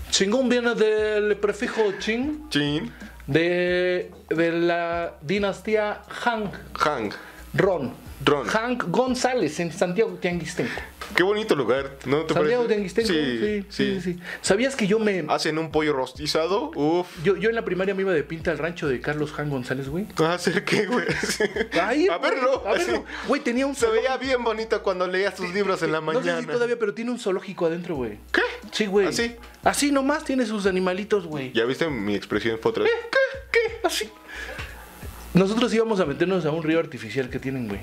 [0.09, 2.91] Chingón viene del prefijo ching Chin,
[3.28, 6.51] de, de la dinastía Han.
[6.74, 7.13] Hank.
[7.53, 7.93] Ron.
[8.26, 8.47] Ron.
[8.47, 10.71] Hank González en Santiago Tianguistenco.
[11.13, 12.93] Qué bonito lugar, ¿no te Santiago parece?
[12.95, 13.13] Tianguistenco.
[13.13, 15.26] Sí, sí, sí, ¿Sabías que yo me.
[15.28, 17.07] Hacen un pollo rostizado, uf.
[17.24, 19.89] Yo, yo en la primaria me iba de pinta al rancho de Carlos Han González,
[19.89, 20.07] güey.
[20.17, 21.05] ¿A hacer qué, güey?
[21.82, 22.65] Ahí, a verlo.
[22.65, 23.03] A verlo.
[23.28, 26.38] Güey, tenía un Se veía bien bonito cuando leías tus libros en la No mañana.
[26.38, 28.17] sé si todavía, pero tiene un zoológico adentro, güey.
[28.32, 28.41] ¿Qué?
[28.74, 29.07] Sí, güey.
[29.07, 29.36] ¿Así?
[29.63, 31.53] Así nomás tiene sus animalitos, güey.
[31.53, 32.91] ¿Ya viste mi expresión fue otra vez?
[33.11, 33.17] ¿Qué?
[33.51, 33.88] ¿Qué?
[33.88, 34.09] Así.
[35.34, 37.80] Nosotros íbamos a meternos a un río artificial que tienen, güey.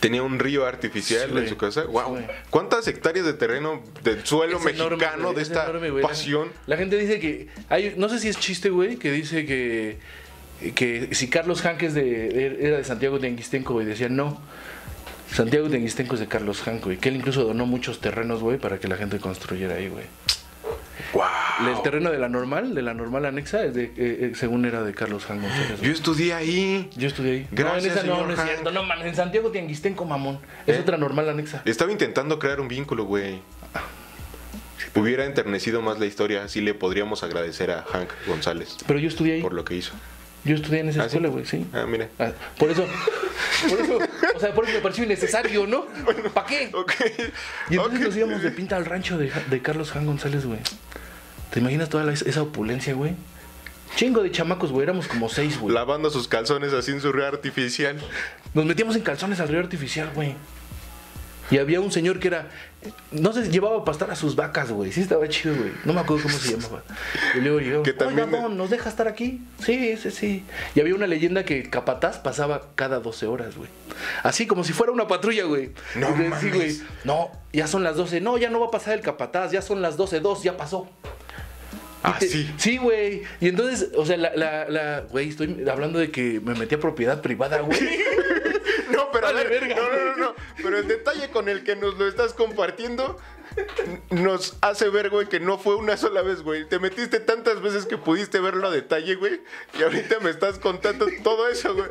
[0.00, 1.84] Tenía un río artificial Sí, en su casa.
[1.84, 2.18] Wow.
[2.50, 6.50] ¿cuántas hectáreas de terreno del suelo Es mexicano enorme, de es esta enorme, pasión?
[6.66, 9.98] La, gente dice que hay, no sé si es chiste, güey, que dice que
[10.74, 14.40] que si Carlos es de, era de Santiago de Anguistenco, güey, decían no.
[15.34, 18.56] Santiago de Anguistenco es de Carlos Hank, güey, que él incluso donó muchos terrenos, güey,
[18.56, 20.04] para que la gente construyera ahí, güey.
[21.12, 21.24] Wow.
[21.76, 24.82] El terreno de la normal, de la normal anexa, es de, eh, eh, según era
[24.84, 25.80] de Carlos Hank González.
[25.80, 26.88] Yo estudié ahí.
[26.96, 27.48] Yo estudié ahí.
[27.50, 28.70] Gracias, no, en esa no, señor no es cierto.
[28.70, 30.38] No mames, en Santiago de Anguistenco, mamón.
[30.68, 30.80] Es ¿Eh?
[30.80, 31.62] otra normal anexa.
[31.64, 33.40] Estaba intentando crear un vínculo, güey.
[34.94, 39.34] Hubiera enternecido más la historia, sí le podríamos agradecer a Hank González Pero yo estudié
[39.34, 39.42] ahí.
[39.42, 39.92] por lo que hizo.
[40.44, 41.66] Yo estudié en esa ¿Ah, escuela, güey, sí.
[41.72, 42.10] Ah, mire.
[42.18, 42.86] Ah, por eso,
[43.68, 43.98] por eso,
[44.36, 45.86] o sea, por eso me pareció innecesario, ¿no?
[46.34, 46.70] ¿Para qué?
[46.74, 46.92] Ok.
[47.70, 50.58] Y entonces nos íbamos de pinta al rancho de, de Carlos Jan González, güey.
[51.50, 53.14] ¿Te imaginas toda la- esa opulencia, güey?
[53.96, 55.72] Chingo de chamacos, güey, éramos como seis, güey.
[55.74, 57.96] Lavando sus calzones así en su río artificial.
[58.52, 60.34] Nos metíamos en calzones al río artificial, güey.
[61.50, 62.50] Y había un señor que era.
[63.12, 64.92] No sé, llevaba a pastar a sus vacas, güey.
[64.92, 65.70] Sí, estaba chido, güey.
[65.84, 66.82] No me acuerdo cómo se llamaba.
[67.34, 69.40] Y luego también- Oiga, don, ¿nos deja estar aquí?
[69.62, 70.44] Sí, sí, sí.
[70.74, 73.68] Y había una leyenda que el Capataz pasaba cada 12 horas, güey.
[74.22, 75.70] Así como si fuera una patrulla, güey.
[75.94, 76.08] No
[76.40, 76.78] sí, güey.
[77.04, 78.20] No, ya son las 12.
[78.20, 79.52] No, ya no va a pasar el Capataz.
[79.52, 80.88] Ya son las 12, 2, ya pasó.
[82.02, 82.50] Ah, te- sí.
[82.58, 83.22] Sí, güey.
[83.40, 86.80] Y entonces, o sea, la, la, la- güey, estoy hablando de que me metí a
[86.80, 87.78] propiedad privada, güey.
[89.14, 90.34] No, pero a Vale, ver, verga, no, no, no.
[90.56, 93.18] Pero el detalle con el que nos lo estás compartiendo
[94.10, 96.68] nos hace ver, güey, que no fue una sola vez, güey.
[96.68, 99.40] Te metiste tantas veces que pudiste verlo a detalle, güey.
[99.78, 101.86] Y ahorita me estás contando todo eso, güey.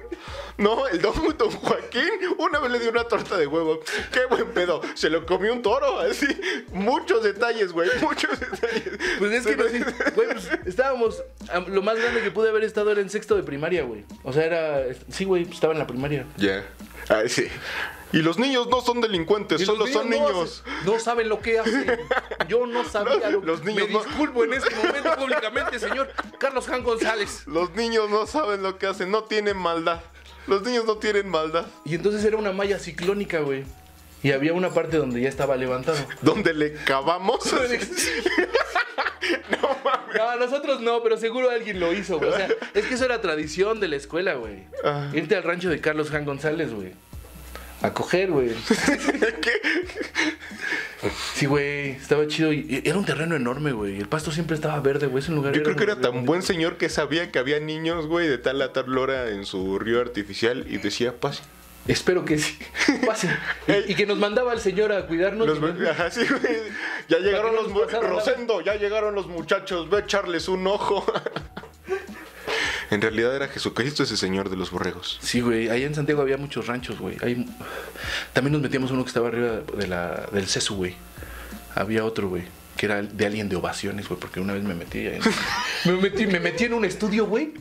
[0.58, 3.80] No, el don, don Joaquín una vez le dio una torta de huevo.
[4.12, 4.82] Qué buen pedo.
[4.96, 6.28] Se lo comió un toro, así.
[6.74, 7.90] Muchos detalles, güey.
[8.02, 9.00] Muchos detalles.
[9.20, 13.00] Pues es que güey, pues estábamos, am- lo más grande que pude haber estado era
[13.00, 14.04] en sexto de primaria, güey.
[14.24, 16.26] O sea, era, sí, güey, pues estaba en la primaria.
[16.38, 16.66] Ya.
[17.10, 17.48] Ay, sí.
[18.12, 20.64] Y los niños no son delincuentes, Y solo son no niños.
[20.86, 22.00] No, saben lo que hacen.
[22.48, 26.12] Yo no sabía No, lo los niños Me no- disculpo en este momento públicamente, señor
[26.38, 27.48] Carlos Jan González.
[27.48, 30.02] Los niños no saben lo que hacen, no tienen maldad.
[30.46, 31.66] Los niños no tienen maldad.
[31.86, 33.64] Y entonces era una malla ciclónica, güey.
[34.22, 35.98] Y había una parte donde ya estaba levantado.
[36.22, 37.40] Donde le cavamos.
[39.52, 40.03] no mames.
[40.18, 42.30] No, nosotros no, pero seguro alguien lo hizo, güey.
[42.30, 44.64] O sea, es que eso era tradición de la escuela, güey.
[44.84, 45.10] Ah.
[45.14, 46.92] Irte al rancho de Carlos Jan González, güey.
[47.82, 48.50] A coger, güey.
[49.42, 49.52] ¿Qué?
[51.34, 52.54] Sí, güey, estaba chido.
[52.54, 54.00] Y era un terreno enorme, güey.
[54.00, 55.22] El pasto siempre estaba verde, güey.
[55.22, 56.28] Ese lugar Yo creo que era tan bonito.
[56.28, 59.80] buen señor que sabía que había niños, güey, de tal a tal hora en su
[59.80, 61.44] río artificial y decía, pase.
[61.88, 62.58] Espero que sí.
[63.06, 63.38] Pasen.
[63.68, 65.48] Y, y que nos mandaba el señor a cuidarnos.
[65.60, 66.22] Los, y ajá, sí.
[67.10, 67.72] Ya llegaron los.
[68.02, 71.06] Rosendo, ya llegaron los muchachos, ve a echarles un ojo.
[72.90, 75.18] en realidad era Jesucristo ese señor de los borregos.
[75.22, 75.70] Sí, güey.
[75.70, 77.18] Allá en Santiago había muchos ranchos, güey.
[77.22, 77.46] Ahí-
[78.34, 80.96] También nos metíamos uno que estaba arriba de la, del CESU, güey.
[81.76, 82.44] Había otro, güey.
[82.84, 84.20] Que era de alguien de ovaciones, güey.
[84.20, 85.18] Porque una vez me metí ahí.
[85.86, 87.54] me, metí, me metí en un estudio, güey.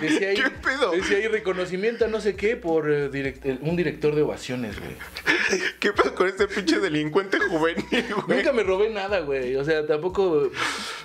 [0.00, 0.92] Decía ahí, ¿Qué pedo?
[0.92, 4.76] Decía ahí reconocimiento a no sé qué por eh, direct- el- un director de ovaciones,
[4.80, 4.92] güey.
[5.78, 7.84] ¿Qué pasa con este pinche delincuente juvenil,
[8.26, 8.38] güey?
[8.38, 9.56] Nunca me robé nada, güey.
[9.56, 10.50] O sea, tampoco.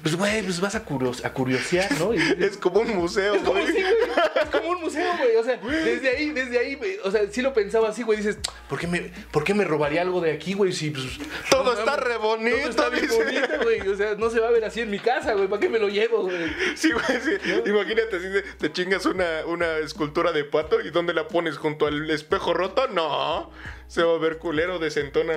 [0.01, 2.13] Pues, güey, pues vas a, curios- a curiosear, ¿no?
[2.13, 3.67] Y Es como un museo, Es como, güey.
[3.67, 3.95] sí, güey,
[4.43, 5.35] es como un museo, güey.
[5.35, 8.17] O sea, desde ahí, desde ahí, güey, o sea, sí lo pensaba así, güey.
[8.19, 8.37] Dices,
[8.69, 10.71] ¿por qué me, por qué me robaría algo de aquí, güey?
[10.71, 11.03] Si, pues,
[11.49, 13.40] Todo no está re bonito, Todo está bien dice.
[13.63, 13.81] Güey.
[13.87, 15.47] O sea, no se va a ver así en mi casa, güey.
[15.47, 16.37] ¿Para qué me lo llevo, güey?
[16.75, 17.37] Sí, güey, sí.
[17.65, 21.57] Imagínate si te, te chingas una, una escultura de pato y ¿dónde la pones?
[21.57, 22.87] ¿Junto al espejo roto?
[22.87, 23.51] No.
[23.87, 25.33] Se va a ver culero de centona.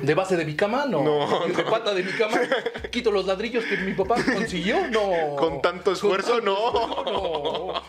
[0.00, 0.86] ¿De base de mi cama?
[0.86, 1.02] No.
[1.02, 2.38] No, ¿De pata de mi cama?
[2.92, 4.86] ¿Quito los ladrillos que mi papá consiguió?
[4.88, 5.36] No.
[5.36, 7.02] Con tanto esfuerzo, no.
[7.04, 7.82] No.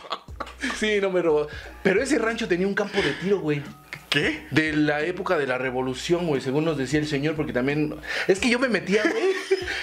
[0.78, 1.48] Sí, no me robó.
[1.84, 3.62] Pero ese rancho tenía un campo de tiro, güey.
[4.10, 4.48] ¿Qué?
[4.52, 7.96] De la época de la revolución, güey, según nos decía el señor, porque también.
[8.28, 9.24] Es que yo me metía, güey,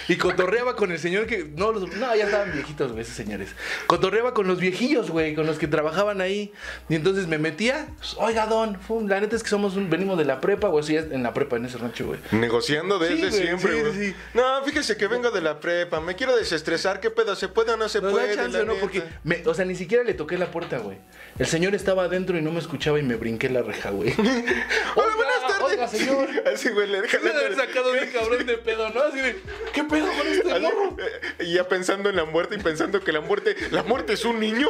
[0.08, 1.44] y cotorreaba con el señor que.
[1.56, 3.50] No, los- no ya estaban viejitos, güey, esos señores.
[3.86, 6.52] Cotorreaba con los viejillos, güey, con los que trabajaban ahí.
[6.88, 10.18] Y entonces me metía, pues, oiga, don, fum, la neta es que somos un, venimos
[10.18, 12.18] de la prepa, güey, sí, en la prepa, en ese rancho, güey.
[12.32, 13.92] Negociando desde Sí, siempre, güey.
[14.08, 14.14] sí.
[14.34, 16.00] No, fíjese que vengo de la prepa.
[16.00, 16.98] Me quiero desestresar.
[17.00, 17.36] ¿Qué pedo?
[17.36, 18.34] ¿Se puede o no se puede?
[18.34, 18.72] chance, la ¿no?
[18.72, 18.80] neta?
[18.80, 20.98] Porque, me- o sea, ni siquiera le toqué la puerta, güey.
[21.38, 24.14] El señor estaba adentro y no me escuchaba y me brinqué la reja, güey.
[24.18, 25.62] Hola, buenas tardes.
[25.62, 26.28] Oiga, señor.
[26.54, 29.02] Así, güey, le haber sacado bien cabrón de pedo, ¿no?
[29.02, 29.38] Así de,
[29.74, 30.96] ¿qué pedo con este morro?
[30.98, 34.24] eh, Y ya pensando en la muerte y pensando que la muerte, la muerte es
[34.24, 34.68] un niño.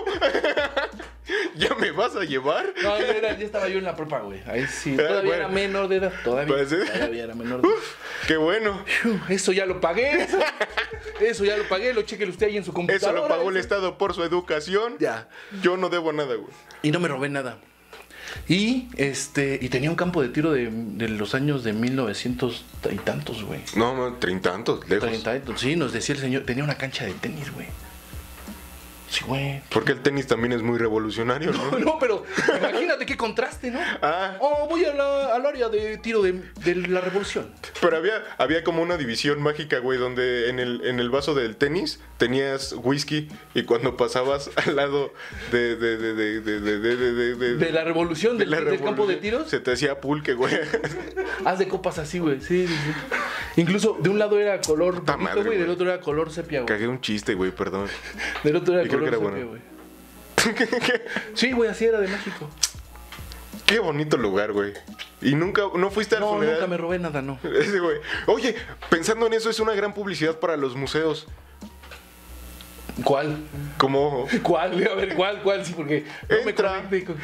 [1.56, 2.72] ¿Ya me vas a llevar?
[2.82, 4.42] No, ya, era- ya estaba yo en la prepa, güey.
[4.46, 4.94] Ahí sí.
[4.94, 5.34] Ah, Todavía bueno.
[5.44, 6.12] era menor de edad.
[6.24, 6.84] Todavía, Pues, ¿eh?
[6.92, 7.76] todavía era menor de edad.
[7.76, 7.94] Uf,
[8.26, 8.84] qué bueno.
[9.28, 10.22] Eso ya lo pagué.
[10.22, 10.38] Eso,
[11.20, 11.94] eso ya lo pagué.
[11.94, 13.20] Lo cheque usted ahí en su Eso computadora.
[13.20, 13.62] lo pagó el eso.
[13.64, 14.96] Estado por su educación.
[14.98, 15.28] Ya.
[15.62, 16.52] Yo no debo nada, güey.
[16.82, 17.59] Y no me robé nada.
[18.48, 22.96] Y este y tenía un campo de tiro de, de los años de 1900 y
[22.96, 23.61] tantos, güey.
[23.76, 25.09] No, no, treintantos, lejos.
[25.09, 25.61] Treinta y tantos.
[25.61, 26.42] Sí, nos decía el señor.
[26.44, 27.66] Tenía una cancha de tenis, güey.
[29.09, 29.62] Sí, güey.
[29.70, 31.78] Porque el tenis también es muy revolucionario, ¿no?
[31.78, 32.24] No, pero
[32.59, 33.78] imagínate qué contraste, ¿no?
[34.02, 34.36] Ah.
[34.40, 37.50] Oh, voy a la- al área de tiro de, de la revolución.
[37.80, 41.57] Pero había, había como una división mágica, güey, donde en el, en el vaso del
[41.57, 45.12] tenis tenías whisky y cuando pasabas al lado
[45.52, 48.57] de, de, de, de, de, de, de, de- de- De la revolución, de del, la
[48.61, 49.50] del campo de revolución, tiros.
[49.50, 50.54] Se te hacía pulque, güey.
[51.44, 52.40] Haz de copas así, güey.
[52.40, 53.61] Sí, sí, sí.
[53.61, 56.61] Incluso de un lado era color Puta bonito, madre, güey, del otro era color sepia,
[56.61, 56.66] güey.
[56.66, 57.88] Cagué un chiste, güey, perdón.
[58.44, 59.59] Del otro era Y creo que era bueno.
[61.34, 62.49] Sí, güey, así era de México.
[63.66, 64.72] Qué bonito lugar, güey.
[65.22, 66.55] Y nunca, no fuiste al No, funeral.
[66.55, 67.38] nunca me robé nada, no.
[67.59, 67.99] Ese, güey.
[68.26, 68.55] Oye,
[68.90, 71.26] pensando en eso, es una gran publicidad para los museos.
[73.05, 73.38] ¿Cuál?
[73.78, 74.86] Como ¿Cuál?
[74.86, 75.42] A ver, ¿cuál?
[75.42, 75.64] ¿Cuál?
[75.66, 76.82] Sí, porque no Entra.
[76.88, 77.16] con-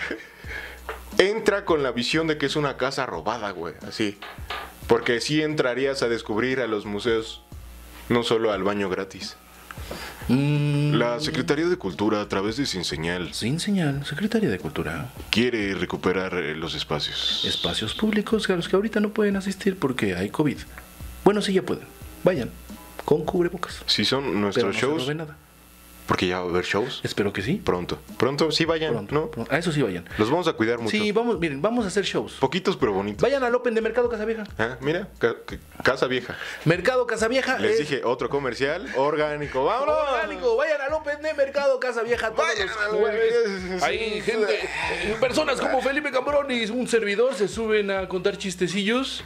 [1.19, 4.19] entra con la visión de que es una casa robada, güey, así.
[4.89, 7.43] Porque sí entrarías a descubrir a los museos,
[8.09, 9.37] no solo al baño gratis.
[10.29, 15.11] Mm, La Secretaría de Cultura, a través de Sin Señal, sin señal, Secretaría de Cultura.
[15.31, 17.45] quiere recuperar eh, los espacios.
[17.45, 20.59] Espacios públicos a los que ahorita no pueden asistir porque hay COVID.
[21.25, 21.85] Bueno, sí ya pueden.
[22.25, 22.51] Vayan,
[23.05, 23.83] con cubrebocas.
[23.87, 25.37] Si son Pero nuestros no se shows, roben nada.
[26.07, 27.55] Porque ya va a haber shows Espero que sí.
[27.65, 27.99] pronto.
[28.19, 29.31] Pronto, sí vayan, Pronto, ¿no?
[29.31, 29.53] pronto.
[29.55, 30.05] A eso sí vayan.
[30.19, 30.91] Los vamos a cuidar mucho.
[30.91, 32.35] Sí, vamos, miren, vamos a hacer shows.
[32.41, 33.23] Poquitos pero bonitos.
[33.23, 34.45] Vayan al Open de Mercado Casa Vieja.
[34.59, 36.37] Ah, mira, ca- ca- casa vieja.
[36.65, 37.59] Mercado Casa Vieja.
[37.59, 39.65] Les es dije otro comercial orgánico.
[39.65, 39.95] ¡Vámonos!
[40.13, 40.57] orgánico.
[40.57, 43.83] Vayan al Open de Mercado Casa Vieja todos Vayan los jueves.
[43.83, 49.25] Hay gente, eh, personas como Felipe Cambrón y un servidor se suben a contar chistecillos.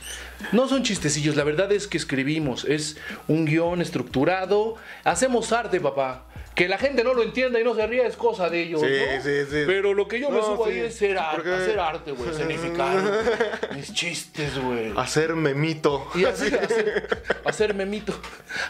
[0.52, 2.64] No son chistecillos, la verdad es que escribimos.
[2.64, 2.96] Es
[3.28, 4.76] un guion estructurado.
[5.04, 6.25] Hacemos arte, papá.
[6.56, 8.80] Que la gente no lo entienda y no se ría es cosa de ellos.
[8.80, 9.22] Sí, ¿no?
[9.22, 9.62] sí, sí.
[9.66, 12.10] Pero lo que yo me No, subo ahí sí, es ser arte, porque- hacer arte,
[12.12, 12.30] güey.
[12.30, 12.96] Escenificar
[13.74, 14.92] mis chistes, güey.
[14.96, 16.08] Hacer memito.
[16.14, 17.08] Y hacer, hacer,
[17.44, 18.18] hacer memito.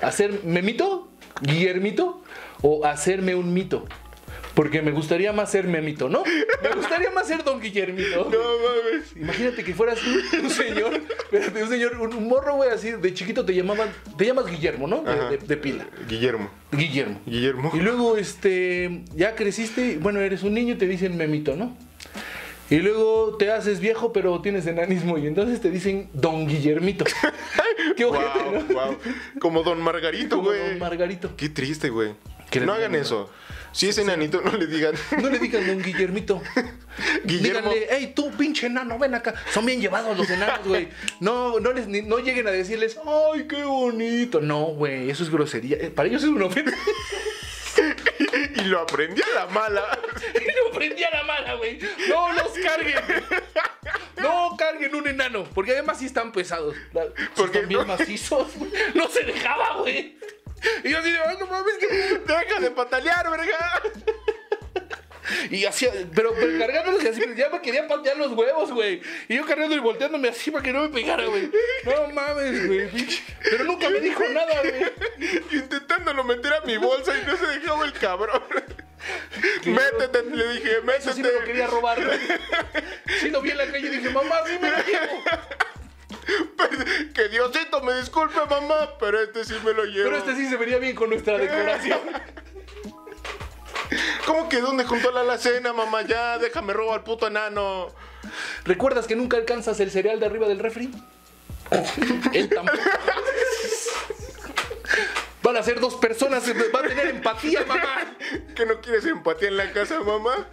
[0.02, 1.08] ¿Hacer memito?
[1.40, 2.22] ¿Guillermito?
[2.60, 3.86] ¿O hacerme un mito?
[4.54, 6.24] Porque me gustaría más ser memito, ¿no?
[6.62, 8.30] Me gustaría más ser don Guillermito.
[8.32, 9.14] No mames.
[9.14, 13.14] Imagínate que fueras un, un señor, espérate, un señor, un, un morro, güey, así, de
[13.14, 15.02] chiquito te llamaban, te llamas Guillermo, ¿no?
[15.02, 15.86] De, de- de pila.
[16.08, 16.50] Guillermo.
[16.72, 17.20] Guillermo.
[17.26, 17.70] Guillermo.
[17.74, 21.76] Y luego, este, ya creciste, bueno, eres un niño y te dicen memito, ¿no?
[22.68, 27.04] Y luego te haces viejo, pero tienes enanismo y entonces te dicen don Guillermito.
[27.96, 28.74] Qué ojete, Wow, ¿no?
[28.74, 28.96] wow.
[29.38, 30.70] Como Don Margarito, Como güey.
[30.70, 31.30] don Margarito.
[31.36, 32.14] Qué triste, güey.
[32.64, 33.30] No hagan eso.
[33.76, 34.94] Si es enanito, no le digan.
[35.20, 36.42] No le digan don Guillermito.
[37.24, 37.70] Guillermo.
[37.70, 39.34] Díganle, hey, tú, pinche enano, ven acá.
[39.52, 40.88] Son bien llevados los enanos, güey.
[41.20, 44.40] No, no, les, no lleguen a decirles, ay, qué bonito.
[44.40, 45.76] No, güey, eso es grosería.
[45.76, 46.74] Eh, Para ellos es una ofensa.
[48.56, 49.98] Y lo aprendí a la mala.
[50.34, 51.78] y lo prendí a la mala, güey.
[52.08, 52.96] No los carguen.
[54.16, 55.44] No carguen un enano.
[55.54, 56.74] Porque además sí están pesados.
[57.34, 58.54] Porque están bien no- macizos.
[58.56, 58.70] güey.
[58.94, 60.18] No se dejaba, güey.
[60.84, 61.86] Y yo así de, ay, no mames, que...
[61.86, 63.82] Deja de patalear, verga.
[65.50, 69.02] Y hacía, pero, pero cargándolos y así, ya me querían patear los huevos, güey.
[69.28, 71.50] Y yo cargando y volteándome así para que no me pegara, güey.
[71.84, 72.88] No mames, güey.
[72.90, 73.22] pinche.
[73.42, 75.40] Pero nunca me dijo nada, güey.
[75.50, 78.42] Intentándolo meter a mi bolsa y no se dejaba el cabrón.
[79.64, 81.46] Métete, le dije, Eso sí me lo métete.
[81.46, 82.18] quería robar, güey.
[83.20, 85.22] Sí lo vi en la calle y dije, mamá, sí me lo llevo.
[87.14, 90.10] Que Diosito me disculpe, mamá, pero este sí me lo llevo.
[90.10, 92.00] Pero este sí se vería bien con nuestra decoración.
[94.26, 96.02] ¿Cómo que dónde juntó la alacena, mamá?
[96.02, 97.88] Ya, déjame robar al puto enano.
[98.64, 100.90] ¿Recuerdas que nunca alcanzas el cereal de arriba del refri?
[102.32, 102.78] Él tampoco.
[105.42, 106.42] Van a ser dos personas,
[106.74, 108.16] va a tener empatía, mamá.
[108.56, 110.48] ¿Que no quieres empatía en la casa, mamá?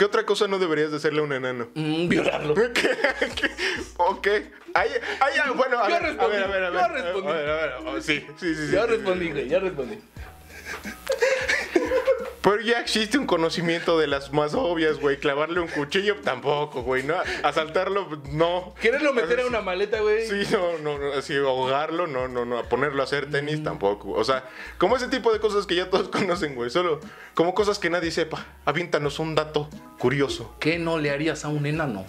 [0.00, 1.68] ¿Qué otra cosa no deberías de hacerle a un enano?
[1.74, 2.54] Mm, violarlo.
[2.72, 2.72] ¿Qué?
[2.72, 3.50] ¿Qué?
[3.98, 4.50] ¿O qué?
[4.72, 4.88] Ay,
[5.20, 7.28] ay, ay, bueno, a Yo ver, respondí, a ver, a ver, yo respondí.
[7.28, 8.66] A ver, a ver, oh, sí, sí, sí.
[8.68, 9.30] sí, Ya sí, respondí, sí.
[9.32, 9.98] güey, ya respondí.
[12.42, 15.18] Pero ya existe un conocimiento de las más obvias, güey.
[15.18, 17.02] Clavarle un cuchillo tampoco, güey.
[17.02, 18.74] No, asaltarlo, no.
[18.80, 20.26] Quererlo meter a una maleta, güey.
[20.26, 23.30] Sí, no, no, no, así ahogarlo, no, no, no, ponerlo a hacer Mm.
[23.30, 24.12] tenis tampoco.
[24.12, 24.44] O sea,
[24.78, 26.70] como ese tipo de cosas que ya todos conocen, güey.
[26.70, 27.00] Solo
[27.34, 28.46] como cosas que nadie sepa.
[28.64, 29.68] Aviéntanos un dato
[29.98, 30.54] curioso.
[30.60, 32.06] ¿Qué no le harías a un enano?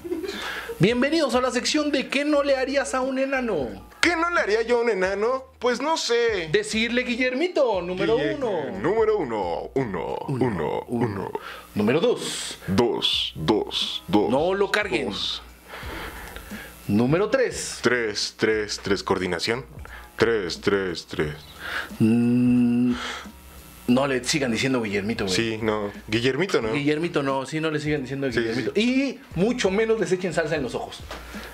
[0.80, 3.68] Bienvenidos a la sección de ¿Qué no le harías a un enano?
[4.02, 5.46] ¿Qué no le haría yo a un enano?
[5.60, 6.50] Pues no sé.
[6.52, 8.72] Decirle Guillermito, número Guille- uno.
[8.80, 11.32] Número uno, uno, uno, uno.
[11.76, 12.58] Número dos.
[12.68, 14.30] Dos, dos, dos.
[14.32, 15.10] No lo carguen.
[15.10, 15.44] dos.
[16.88, 17.80] Número tres.
[17.82, 19.04] Tres, tres, tres.
[19.04, 19.66] Coordinación.
[20.18, 21.36] Tres, tres, tres.
[22.00, 22.94] Mm,
[23.88, 25.36] no le sigan diciendo Guillermito, güey.
[25.36, 25.92] Sí, no.
[26.08, 26.74] Guillermito, ¿no?
[26.74, 28.72] Guillermito no, sí, no le sigan diciendo Sí, Guillermito.
[28.80, 31.00] Y mucho menos les echen salsa en los ojos.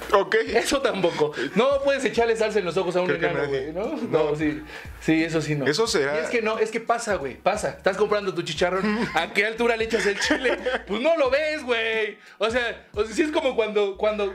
[0.13, 0.35] Ok.
[0.53, 1.31] Eso tampoco.
[1.55, 3.85] No puedes echarle salsa en los ojos a un Creo enano, güey, ¿no?
[4.09, 4.35] No, No.
[4.35, 4.61] sí.
[5.01, 5.65] Sí, eso sí no.
[5.65, 7.35] Eso será- Y es que no, es que pasa, güey.
[7.35, 7.69] Pasa.
[7.77, 9.07] Estás comprando tu chicharrón.
[9.13, 10.57] ¿A qué altura le echas el chile?
[10.87, 12.17] Pues no lo ves, güey.
[12.37, 14.33] O sea, o sea, sí es como cuando, cuando,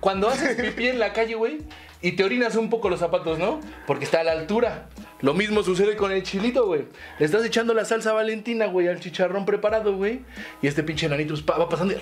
[0.00, 1.58] cuando haces pipí en la calle, güey,
[2.00, 3.60] y te orinas un poco los zapatos, ¿no?
[3.86, 4.88] Porque está a la altura.
[5.22, 6.84] Lo mismo sucede con el chilito, güey.
[7.18, 10.22] Le estás echando la salsa valentina, güey, al chicharrón preparado, güey.
[10.60, 11.96] Y este pinche nanito va pasando y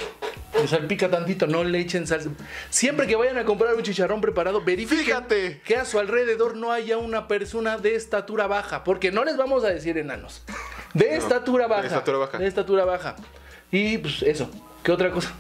[0.61, 1.47] le salpica tantito.
[1.47, 2.31] No le echen salsa.
[2.71, 5.61] Siempre que vayan a comprar un chicharrón preparado, verifiquen Fíjate.
[5.65, 8.85] que a su alrededor no haya una persona de estatura baja.
[8.85, 10.43] Porque no les vamos a decir enanos.
[10.95, 11.87] De estatura baja.
[11.87, 12.39] estatura baja.
[12.39, 13.17] De estatura baja.
[13.71, 14.51] Y pues eso.
[14.83, 15.33] ¿Qué otra cosa?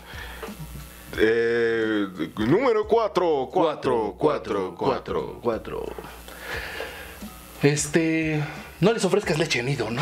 [1.18, 2.06] Eh,
[2.36, 5.40] número cuatro, cuatro, cuatro, cuatro.
[5.42, 5.82] cuatro.
[7.62, 8.42] Este.
[8.80, 10.00] No les ofrezcas leche nido, ¿no?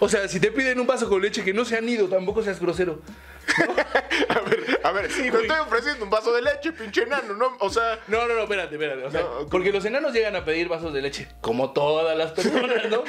[0.00, 2.58] o sea, si te piden un vaso con leche que no sea nido, tampoco seas
[2.58, 3.02] grosero.
[4.30, 5.42] A ver, A ver, te güey.
[5.42, 7.54] estoy ofreciendo un vaso de leche, pinche enano, ¿no?
[7.60, 9.04] O sea, No, no, no, espérate, espérate.
[9.04, 12.32] O sea, No, porque los enanos llegan a pedir vasos de leche, como todas las
[12.32, 13.04] personas, ¿no?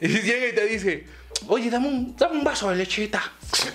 [0.00, 1.06] Y llega y te dice,
[1.48, 3.22] oye, dame un, dame un vaso de lechita.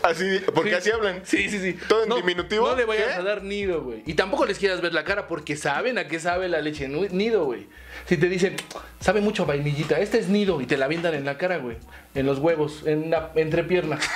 [0.03, 0.75] así, porque Sí.
[0.75, 1.21] así hablan.
[1.25, 1.79] Sí, sí, sí.
[1.87, 2.67] ¿Todo en diminutivo?
[2.69, 3.13] No le vayas ¿Qué?
[3.13, 4.03] a dar nido, güey.
[4.05, 7.45] Y tampoco les quieras ver la cara porque saben a qué sabe la leche nido,
[7.45, 7.67] güey.
[8.07, 8.55] Si te dicen,
[9.01, 11.77] sabe mucho a vainillita, este es nido y te la avientan en la cara, güey.
[12.15, 13.99] En los huevos, en la entrepierna.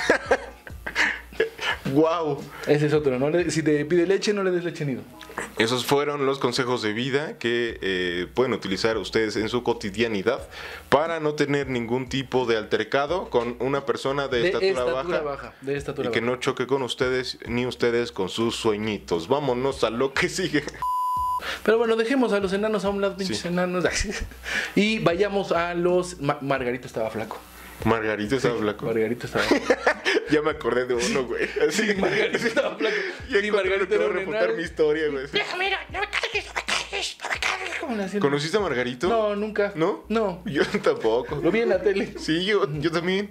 [1.92, 2.42] Wow.
[2.66, 3.50] Ese es otro, ¿no?
[3.50, 5.02] Si te pide leche, no le des leche nido.
[5.58, 10.48] Esos fueron los consejos de vida que eh, pueden utilizar ustedes en su cotidianidad
[10.88, 15.20] para no tener ningún tipo de altercado con una persona de, De estatura, estatura baja,
[15.20, 15.54] baja.
[15.60, 19.28] De estatura y que no choque con ustedes ni ustedes con sus sueñitos.
[19.28, 20.64] Vámonos a lo que sigue.
[21.62, 23.48] Pero bueno, dejemos a los enanos a un lado, pinches Sí.
[23.48, 23.84] enanos.
[24.76, 26.20] y vayamos a los...
[26.20, 27.38] Ma- Margarito estaba flaco.
[27.84, 28.86] Margarito estaba flaco.
[28.86, 29.44] Margarito estaba
[30.30, 31.48] Ya me acordé de uno, güey.
[31.68, 32.94] Así, Margarito estaba flaco.
[33.28, 35.26] Sí, encontré Margarito era refutar mi historia, güey.
[35.26, 35.38] sí.
[35.58, 37.78] mira, no me cargues, no me cargues, no me cargues.
[37.80, 38.20] ¿Cómo le hacían?
[38.20, 39.08] ¿Conociste a Margarito?
[39.08, 39.72] No, nunca.
[39.74, 40.04] ¿No?
[40.08, 40.42] No.
[40.46, 41.36] Yo tampoco.
[41.42, 42.14] Lo vi en la tele.
[42.18, 43.30] Sí, yo, yo también.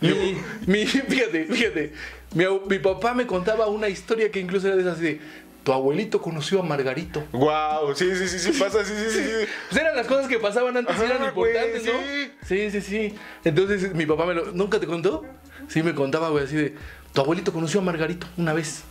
[0.00, 0.36] Mi,
[0.66, 1.92] mi- fíjate, fíjate.
[2.34, 5.20] Mi, mi papá me contaba una historia que incluso era de esas así de,
[5.64, 7.24] tu abuelito conoció a Margarito.
[7.32, 9.24] Wow, sí, sí, sí, sí, pasa, sí, sí, sí.
[9.24, 9.30] sí.
[9.70, 12.00] Pues eran las cosas que pasaban antes Ajá, eran güey, importantes, ¿no?
[12.00, 12.32] sí.
[12.46, 13.14] Sí, sí, sí.
[13.44, 14.52] Entonces mi papá me lo...
[14.52, 15.24] ¿Nunca te contó?
[15.68, 16.74] Sí, me contaba, güey, así de...
[17.12, 18.82] Tu abuelito conoció a Margarito una vez.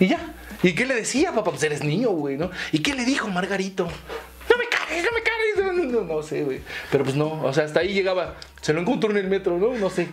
[0.00, 0.34] Y ya.
[0.62, 1.50] ¿Y qué le decía, papá?
[1.50, 2.50] Pues eres niño, güey, ¿no?
[2.72, 3.84] ¿Y qué le dijo Margarito?
[3.84, 5.92] No me cagues, no me cagues.
[5.92, 6.60] No, no, no sé, güey.
[6.90, 8.34] Pero pues no, o sea, hasta ahí llegaba.
[8.60, 9.74] Se lo encontró en el metro, ¿no?
[9.74, 10.08] No sé.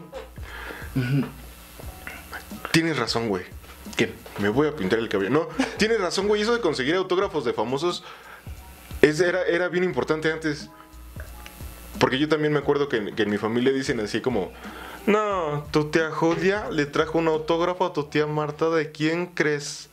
[2.72, 3.44] Tienes razón, güey.
[3.96, 4.14] ¿Qué?
[4.40, 5.30] Me voy a pintar el cabello.
[5.32, 6.42] No, tienes razón, güey.
[6.42, 8.04] Eso de conseguir autógrafos de famosos
[9.02, 10.70] era, era bien importante antes.
[12.00, 14.52] Porque yo también me acuerdo que, que en mi familia dicen así como...
[15.06, 18.70] No, tu tía Julia le trajo un autógrafo a tu tía Marta.
[18.70, 19.90] ¿De quién crees?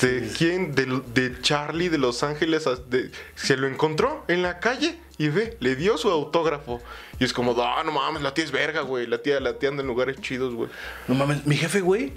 [0.00, 0.74] ¿De quién?
[0.74, 2.64] De, de Charlie de Los Ángeles.
[2.88, 6.80] de- se lo encontró en la calle y ve, le dio su autógrafo.
[7.18, 9.06] Y es como, no, no mames, la tía es verga, güey.
[9.06, 10.70] La tía, la tía anda en lugares chidos, güey.
[11.08, 12.12] No mames, mi jefe, güey,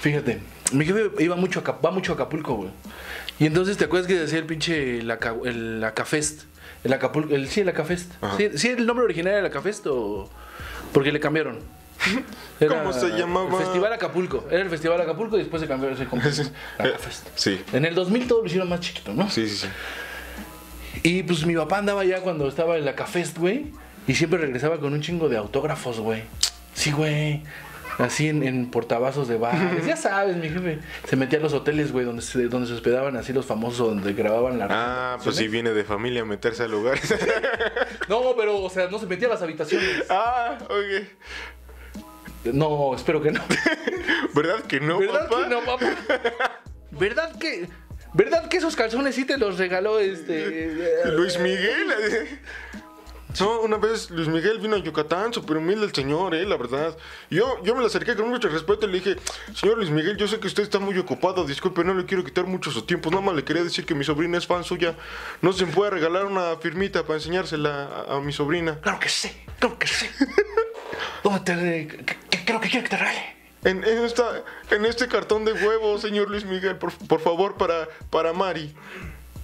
[0.00, 0.40] fíjate,
[0.72, 2.70] mi jefe iba mucho a, va mucho a Acapulco, güey.
[3.38, 6.42] Y entonces, ¿te acuerdas que decía el pinche el, Aca- el Acafest?
[6.84, 8.12] El Acapulco, el, sí, el Acafest.
[8.22, 8.36] Ajá.
[8.36, 10.30] ¿Sí, sí, el nombre original era el Acafest o...?
[10.92, 11.58] Porque le cambiaron.
[12.68, 13.50] ¿Cómo se llamaba?
[13.50, 14.46] El Festival Acapulco.
[14.50, 16.04] Era el Festival Acapulco y después se cambió ese
[16.78, 17.26] Acafest.
[17.34, 19.28] Sí, En el 2000 todo lo hicieron más chiquito, ¿no?
[19.30, 19.68] sí, sí, sí.
[21.02, 23.72] Y pues mi papá andaba ya cuando estaba en la Cafest, güey.
[24.06, 26.22] Y siempre regresaba con un chingo de autógrafos, güey.
[26.74, 27.42] Sí, güey.
[27.98, 29.84] Así en, en portavasos de bares.
[29.86, 30.78] ya sabes, mi jefe.
[31.08, 34.12] Se metía a los hoteles, güey, donde se, donde se hospedaban así los famosos, donde
[34.12, 34.68] grababan la.
[34.70, 37.14] Ah, pues sí viene de familia a meterse a lugares.
[38.08, 40.04] No, pero, o sea, no se metía a las habitaciones.
[40.08, 41.04] ah, ok.
[42.44, 43.40] No, espero que no.
[44.34, 45.42] ¿Verdad que no, ¿Verdad papá?
[45.44, 46.60] que no, papá?
[46.90, 47.68] ¿Verdad que.?
[48.14, 51.04] ¿Verdad que esos calzones sí te los regaló este.
[51.12, 52.38] Luis Miguel.
[53.38, 56.96] No, una vez Luis Miguel vino a Yucatán, súper humilde el señor, eh, la verdad.
[57.30, 59.16] Yo, yo me le acerqué con mucho respeto y le dije,
[59.54, 62.46] señor Luis Miguel, yo sé que usted está muy ocupado, disculpe, no le quiero quitar
[62.46, 64.96] mucho su tiempo, nada más le quería decir que mi sobrina es fan suya.
[65.42, 68.80] No se me puede regalar una firmita para enseñársela a, a mi sobrina.
[68.80, 69.30] Claro que sí,
[69.60, 70.06] claro que sí.
[71.22, 72.04] ¿Dónde te.?
[72.30, 73.36] ¿Qué, lo que quiere que te regale?
[73.64, 77.88] En, en esta, en este cartón de huevo, señor Luis Miguel, por, por favor, para,
[78.10, 78.74] para Mari,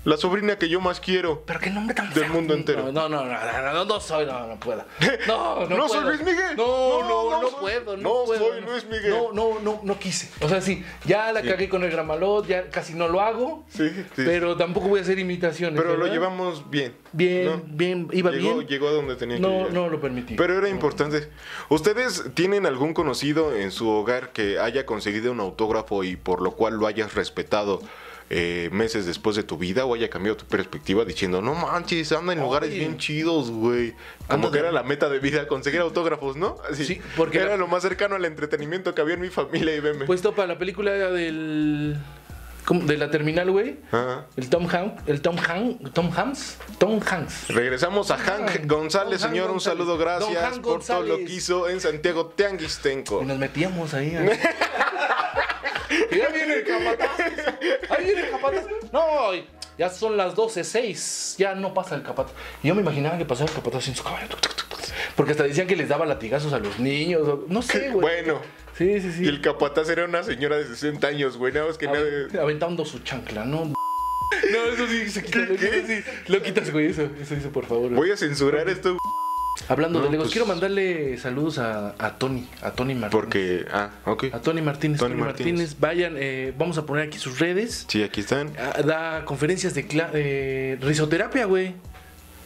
[0.04, 1.42] la sobrina que yo más quiero.
[1.46, 2.92] Pero qué nombre tan Del mundo entero.
[2.92, 4.84] No, no, no, no, no, no soy, no, no puedo.
[5.26, 6.04] No, no, ¿No soy.
[6.04, 6.56] Luis Miguel?
[6.56, 8.48] No, No, no, no no, soy- puedo, no, no puedo.
[8.48, 9.10] soy Luis Miguel.
[9.10, 10.28] No, no, no, no quise.
[10.44, 13.64] O sea, sí, ya la cagué con el gramalot, ya casi no lo hago.
[13.68, 14.04] Sí, sí.
[14.16, 15.80] Pero tampoco voy a hacer imitaciones.
[15.80, 16.94] Pero lo llevamos bien.
[17.12, 17.62] Bien, ¿no?
[17.64, 18.66] bien, iba llegó, bien.
[18.68, 19.72] Llegó a donde tenía que No, llegar.
[19.72, 20.34] no lo permití.
[20.34, 21.30] Pero era importante.
[21.68, 26.52] ¿Ustedes tienen algún conocido en su hogar que haya conseguido un autógrafo y por lo
[26.52, 27.80] cual lo hayas respetado
[28.30, 32.32] eh, meses después de tu vida o haya cambiado tu perspectiva diciendo, no manches, anda
[32.32, 32.78] en lugares Oye.
[32.80, 33.92] bien chidos, güey?
[33.92, 36.56] Como Anda que de- era la meta de vida, conseguir autógrafos, ¿no?
[36.70, 39.74] Así, Sí, porque era la- lo más cercano al entretenimiento que había en mi familia
[39.76, 40.04] y veme.
[40.06, 41.96] Pues topa, la película del.
[42.64, 42.80] ¿cómo?
[42.86, 43.76] De la terminal, güey.
[43.92, 44.24] Ajá.
[44.38, 45.02] El Tom Hanks.
[45.06, 45.92] El Tom Hanks.
[45.92, 46.56] Tom Hanks.
[46.78, 47.48] Tom Hanks.
[47.48, 48.66] Regresamos a Hank.
[48.66, 49.46] González, Don Hank señor.
[49.48, 49.78] Un González.
[49.86, 53.20] saludo, gracias por todo lo que hizo en Santiago Tianguistenco.
[53.22, 54.16] Y nos metíamos ahí.
[54.16, 54.40] ¿eh?
[56.10, 57.10] Y ya viene el capataz.
[57.90, 58.64] Ahí viene el capataz.
[58.92, 59.30] No,
[59.78, 61.36] ya son las 12.06.
[61.38, 62.32] Ya no pasa el capataz.
[62.62, 64.28] Y yo me imaginaba que pasaba el capataz en su caballo.
[65.16, 67.28] Porque hasta decían que les daba latigazos a los niños.
[67.48, 68.00] No sé, güey.
[68.00, 68.40] Bueno,
[68.76, 69.24] Sí, sí, sí.
[69.24, 71.52] y el capataz era una señora de 60 años, güey.
[71.52, 71.98] Nada más que nada.
[72.00, 73.72] Ave- Aventando su chancla, ¿no?
[74.50, 75.38] No, eso sí se quita.
[75.38, 76.04] Lo, ¿Qué?
[76.26, 76.88] Lo quitas, güey.
[76.88, 77.84] Eso, eso, eso, por favor.
[77.90, 77.94] güey.
[77.94, 78.98] Voy a censurar esto.
[79.68, 83.10] Hablando No, de Legos, pues- quiero mandarle saludos a, a Tony, a Tony Martínez.
[83.12, 84.24] Porque, ah, ok.
[84.32, 85.52] A Tony Martínez, Tony Tony, Martínez.
[85.52, 85.80] Martínez.
[85.80, 87.86] Vayan, eh, vamos a poner aquí sus redes.
[87.88, 88.50] Sí, aquí están.
[88.58, 91.74] Ah, Da conferencias de eh, risoterapia, güey.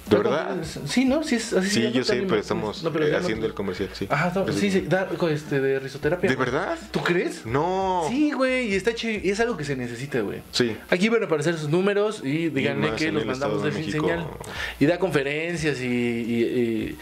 [0.09, 0.57] ¿De Da verdad?
[0.63, 1.23] conferencias- Sí, ¿no?
[1.23, 4.07] Sí, es, así Sí, yo sé, pero estamos No, pero eh, haciendo el comercial, sí.
[4.11, 6.29] Ajá, no, sí, sí, da este, de risoterapia.
[6.31, 6.47] ¿De güey.
[6.51, 6.79] verdad?
[6.91, 7.45] ¿Tú crees?
[7.47, 8.05] No.
[8.09, 10.41] Sí, güey, y está chido, y es algo que se necesita, güey.
[10.53, 10.77] Sí.
[10.91, 14.27] Aquí van a aparecer sus números y díganle más que los mandamos de de señal.
[14.81, 15.87] Y da conferencias y.
[15.87, 16.99] y, y-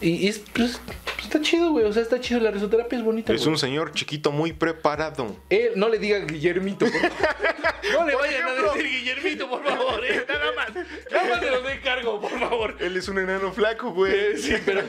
[0.00, 0.80] y- y es, pues,
[1.22, 1.84] está chido, güey.
[1.84, 2.40] O sea, está chido.
[2.40, 3.32] La risoterapia es bonita.
[3.32, 3.52] Es güey.
[3.52, 5.36] un señor chiquito muy preparado.
[5.50, 7.12] Eh, no le digan Guillermito, por favor.
[7.92, 8.70] No le Por vayan ejemplo.
[8.70, 10.04] a decir Guillermito, por favor.
[10.04, 10.74] eh, Nada más.
[11.10, 12.76] Nada más se los de cargo, por favor.
[12.80, 14.12] Él es un enano flaco, güey.
[14.14, 14.82] Eh, Sí, pero.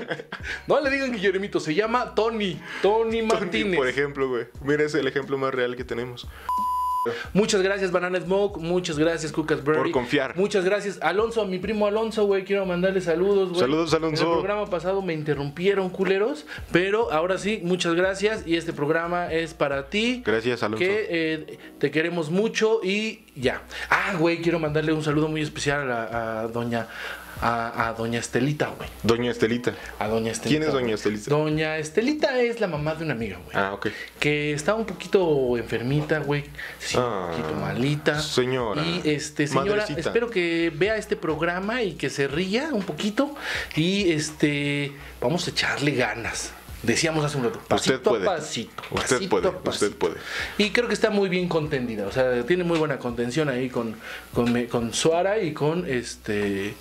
[0.67, 2.59] No le digan Guillermito, se llama Tony.
[2.81, 3.77] Tony Tony, Martínez.
[3.77, 4.47] por ejemplo, güey.
[4.63, 6.27] Mira, es el ejemplo más real que tenemos.
[7.33, 8.57] Muchas gracias, Banana Smoke.
[8.57, 9.77] Muchas gracias, Cucasberry.
[9.79, 10.35] Por confiar.
[10.35, 12.43] Muchas gracias, Alonso, a mi primo Alonso, güey.
[12.43, 13.61] Quiero mandarle saludos, güey.
[13.61, 14.23] Saludos, Alonso.
[14.23, 16.45] En el programa pasado me interrumpieron, culeros.
[16.71, 18.45] Pero ahora sí, muchas gracias.
[18.45, 20.21] Y este programa es para ti.
[20.25, 20.79] Gracias, Alonso.
[20.79, 23.61] Que eh, te queremos mucho y ya.
[23.89, 26.87] Ah, güey, quiero mandarle un saludo muy especial a, a doña.
[27.41, 28.89] A, a doña Estelita, güey.
[29.03, 29.73] Doña Estelita.
[29.97, 30.49] A doña Estelita.
[30.59, 30.93] ¿Quién es doña güey.
[30.95, 31.29] Estelita?
[31.29, 33.87] Doña Estelita es la mamá de una amiga, güey Ah, ok.
[34.19, 36.43] que está un poquito enfermita, güey,
[36.79, 38.19] sí, Ah, un poquito malita.
[38.19, 40.01] señora, Y este, señora, madrecita.
[40.01, 43.33] espero que vea este programa y que se ría un poquito
[43.75, 46.51] y este vamos a echarle ganas.
[46.83, 48.25] Decíamos hace un rato, pasito Usted puede.
[48.25, 48.83] pasito.
[48.91, 49.69] Usted pasito puede, pasito.
[49.85, 50.15] usted puede.
[50.57, 53.95] Y creo que está muy bien contendida, o sea, tiene muy buena contención ahí con
[54.33, 56.75] con, con Suara y con este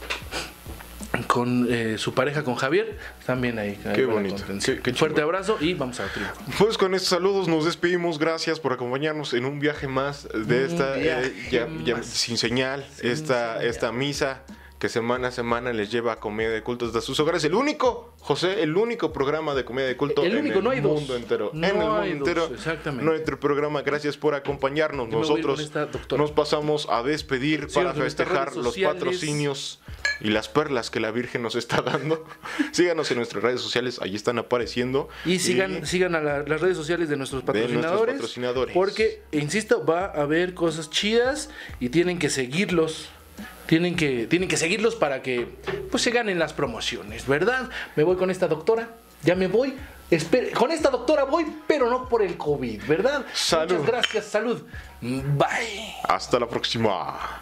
[1.26, 2.96] con eh, su pareja con Javier,
[3.26, 3.78] también ahí.
[3.94, 6.28] Qué bonito, qué- qué Fuerte abrazo y vamos a tribu.
[6.58, 8.18] Pues con estos saludos nos despedimos.
[8.18, 13.10] Gracias por acompañarnos en un viaje más de Un esta eh, ya- sin señal, Sin
[13.10, 13.66] esta, señal.
[13.66, 14.42] esta misa
[14.78, 17.42] que semana a semana les lleva a comedia de cultos de sus hogares.
[17.44, 20.70] El único, José, el único programa de comedia de culto El en único, el no
[20.70, 20.92] hay dos.
[21.00, 21.50] mundo entero.
[21.52, 22.50] No en el mundo hay dos, entero.
[22.54, 23.04] exactamente.
[23.04, 25.10] Nuestro programa, gracias por acompañarnos.
[25.10, 29.80] Yo Nosotros esta nos pasamos a despedir para festejar los patrocinios
[30.20, 32.24] y las perlas que la Virgen nos está dando.
[32.72, 35.08] Síganos en nuestras redes sociales, ahí están apareciendo.
[35.24, 38.14] Y sigan, sigan a la- las redes sociales de nuestros nuestros patrocinadores.
[38.14, 38.74] patrocinadores.
[38.74, 41.50] Porque, insisto, va a haber cosas chidas
[41.80, 43.10] y tienen que seguirlos.
[43.66, 45.46] Tienen que, tienen que seguirlos para que
[45.90, 47.68] pues se ganen las promociones, ¿verdad?
[47.96, 48.88] Me voy con esta doctora.
[49.22, 49.74] Ya me voy.
[50.10, 53.26] Espere- con esta doctora voy, pero no por el COVID, ¿verdad?
[53.34, 53.72] Salud.
[53.78, 54.62] Muchas gracias, salud.
[55.02, 55.94] Bye.
[56.08, 57.40] Hasta la próxima.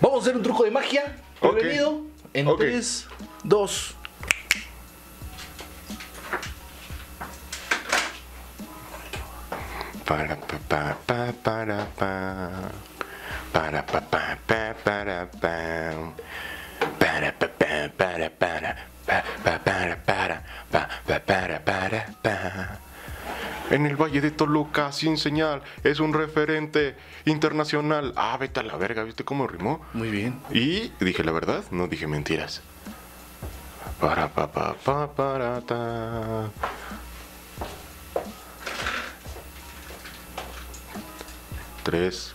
[0.00, 1.16] Vamos a hacer un truco de magia.
[1.40, 1.54] Ok.
[1.54, 2.02] Prevenido.
[2.34, 2.60] En Ok.
[2.60, 3.06] 3,
[3.44, 3.94] 2,
[10.06, 12.10] Para pa pa pa para pa.
[13.52, 15.92] Para pa pa pa para pa.
[16.98, 18.76] Para pa pa para para.
[19.06, 20.42] Pa pa para para.
[20.70, 22.78] Pa pa para para pa.
[23.70, 28.12] En el Valle de Toluca, sin señal, es un referente internacional.
[28.16, 29.80] Ah, vete a la verga, ¿viste cómo rimó?
[29.94, 30.40] Muy bien.
[30.50, 32.60] Y dije la verdad, no dije mentiras.
[33.98, 36.50] Para pa pa pa para ta.
[41.82, 42.34] Tres,